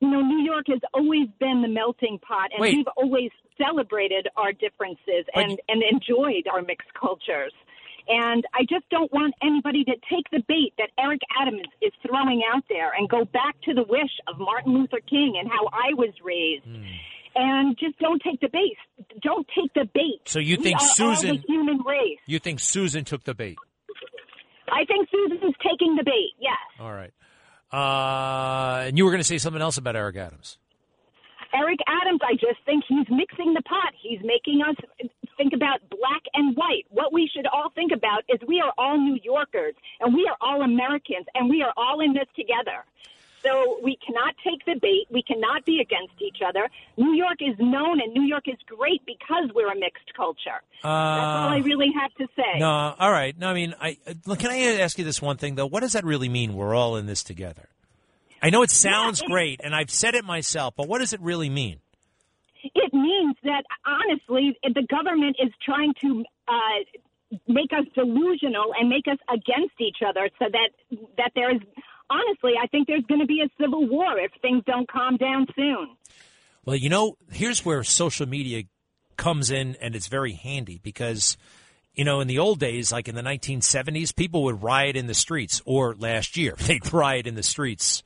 [0.00, 2.76] You know, New York has always been the melting pot, and Wait.
[2.76, 7.52] we've always celebrated our differences and, and enjoyed our mixed cultures.
[8.08, 12.42] And I just don't want anybody to take the bait that Eric Adams is throwing
[12.54, 15.92] out there and go back to the wish of Martin Luther King and how I
[15.94, 16.64] was raised.
[16.64, 16.84] Hmm.
[17.38, 18.76] And just don't take the bait.
[19.20, 20.20] Don't take the bait.
[20.24, 22.18] So you think Susan- the human race?
[22.26, 23.58] You think Susan took the bait?
[24.72, 26.32] I think Susan's taking the bait.
[26.40, 26.56] Yes.
[26.80, 27.12] All right.
[27.72, 30.56] Uh, and you were going to say something else about Eric Adams.
[31.54, 33.92] Eric Adams, I just think he's mixing the pot.
[34.00, 34.76] He's making us
[35.36, 36.86] think about black and white.
[36.90, 40.36] What we should all think about is we are all New Yorkers and we are
[40.40, 42.84] all Americans and we are all in this together.
[43.46, 45.06] So we cannot take the bait.
[45.10, 46.68] We cannot be against each other.
[46.96, 50.60] New York is known and New York is great because we're a mixed culture.
[50.82, 52.58] That's all I really have to say.
[52.58, 53.38] No, all right.
[53.38, 55.66] No, I mean, I uh, can I ask you this one thing though?
[55.66, 56.54] What does that really mean?
[56.54, 57.68] We're all in this together.
[58.42, 61.48] I know it sounds great, and I've said it myself, but what does it really
[61.48, 61.80] mean?
[62.62, 69.06] It means that honestly, the government is trying to uh, make us delusional and make
[69.10, 71.60] us against each other, so that that there is
[72.10, 75.46] honestly, I think there's going to be a civil war if things don't calm down
[75.54, 75.96] soon.
[76.64, 78.64] Well, you know, here's where social media
[79.16, 81.36] comes in, and it's very handy because,
[81.94, 85.14] you know, in the old days, like in the 1970s, people would riot in the
[85.14, 88.02] streets, or last year, they'd riot in the streets.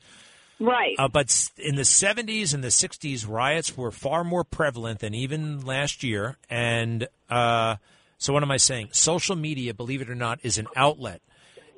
[0.59, 0.95] Right.
[0.99, 5.65] Uh, but in the 70s and the 60s, riots were far more prevalent than even
[5.65, 6.37] last year.
[6.51, 7.77] And uh,
[8.19, 8.89] so, what am I saying?
[8.91, 11.23] Social media, believe it or not, is an outlet.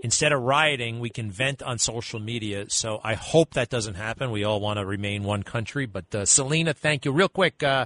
[0.04, 2.66] Instead of rioting, we can vent on social media.
[2.68, 4.32] So I hope that doesn't happen.
[4.32, 5.86] We all want to remain one country.
[5.86, 7.14] But uh, Selena, thank you.
[7.14, 7.86] Real quick, uh,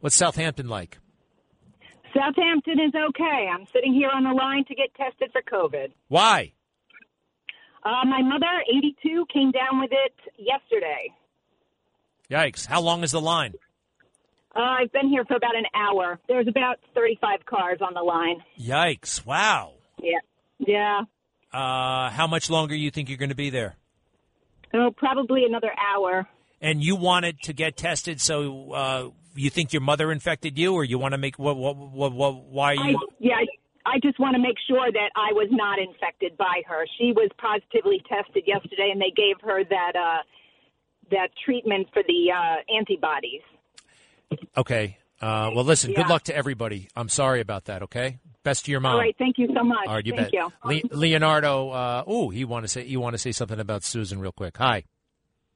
[0.00, 0.98] what's Southampton like?
[2.12, 3.48] Southampton is okay.
[3.50, 5.92] I'm sitting here on the line to get tested for COVID.
[6.08, 6.52] Why?
[7.84, 11.10] Uh, my mother, 82, came down with it yesterday.
[12.30, 12.66] Yikes!
[12.66, 13.54] How long is the line?
[14.54, 16.18] Uh, I've been here for about an hour.
[16.28, 18.42] There's about 35 cars on the line.
[18.60, 19.24] Yikes!
[19.24, 19.74] Wow.
[20.02, 20.18] Yeah.
[20.58, 21.00] Yeah.
[21.52, 23.76] Uh, how much longer you think you're going to be there?
[24.72, 26.28] Oh, probably another hour.
[26.60, 30.84] And you wanted to get tested, so uh, you think your mother infected you, or
[30.84, 31.56] you want to make what?
[31.56, 31.76] What?
[31.76, 32.12] What?
[32.12, 35.48] what why are I, yeah, I, I just want to make sure that I was
[35.50, 36.86] not infected by her.
[36.98, 40.22] She was positively tested yesterday, and they gave her that uh,
[41.10, 43.42] that treatment for the uh, antibodies.
[44.56, 44.98] Okay.
[45.20, 45.92] Uh, well, listen.
[45.92, 46.88] Good luck to everybody.
[46.94, 47.82] I'm sorry about that.
[47.84, 48.18] Okay.
[48.42, 48.94] Best to your mom.
[48.94, 49.86] All right, thank you so much.
[49.86, 50.32] All right, you thank bet.
[50.32, 50.50] you.
[50.64, 51.70] Le- Leonardo.
[51.70, 54.56] Uh, oh, he want to say you want to say something about Susan real quick.
[54.56, 54.84] Hi.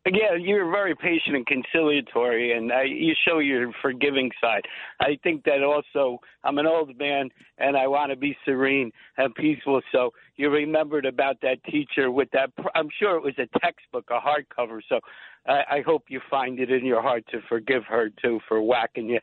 [0.06, 4.60] Yeah, you're very patient and conciliatory, and I, you show your forgiving side.
[5.00, 9.34] I think that also, I'm an old man, and I want to be serene and
[9.34, 9.80] peaceful.
[9.92, 12.50] So you remembered about that teacher with that.
[12.74, 14.80] I'm sure it was a textbook, a hardcover.
[14.90, 15.00] So
[15.46, 19.08] I, I hope you find it in your heart to forgive her too for whacking
[19.08, 19.20] you.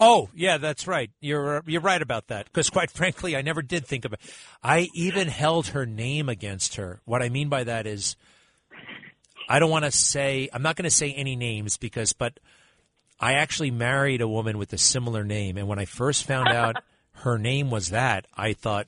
[0.00, 1.10] Oh, yeah, that's right.
[1.20, 2.46] You're you're right about that.
[2.46, 4.20] Because quite frankly, I never did think of it.
[4.62, 7.00] I even held her name against her.
[7.04, 8.16] What I mean by that is,
[9.48, 10.48] I don't want to say.
[10.52, 12.38] I'm not going to say any names because, but
[13.20, 16.76] I actually married a woman with a similar name, and when I first found out
[17.12, 18.86] her name was that, I thought,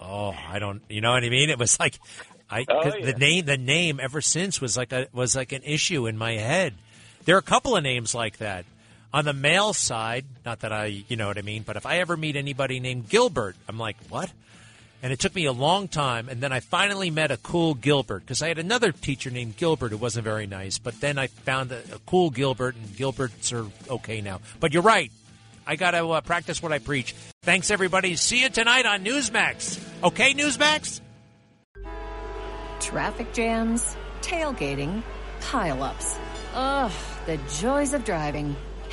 [0.00, 0.82] oh, I don't.
[0.88, 1.50] You know what I mean?
[1.50, 1.98] It was like.
[2.48, 3.06] I Oh, yeah.
[3.06, 6.34] the name the name ever since was like a was like an issue in my
[6.34, 6.74] head.
[7.24, 8.64] There are a couple of names like that.
[9.16, 12.00] On the male side, not that I, you know what I mean, but if I
[12.00, 14.30] ever meet anybody named Gilbert, I'm like, what?
[15.02, 18.20] And it took me a long time, and then I finally met a cool Gilbert
[18.20, 20.76] because I had another teacher named Gilbert who wasn't very nice.
[20.76, 24.42] But then I found a, a cool Gilbert, and Gilberts are okay now.
[24.60, 25.10] But you're right,
[25.66, 27.14] I got to uh, practice what I preach.
[27.40, 28.16] Thanks, everybody.
[28.16, 29.82] See you tonight on Newsmax.
[30.04, 31.00] Okay, Newsmax.
[32.80, 35.02] Traffic jams, tailgating,
[35.40, 36.18] pileups.
[36.52, 36.92] Ugh,
[37.24, 38.54] the joys of driving.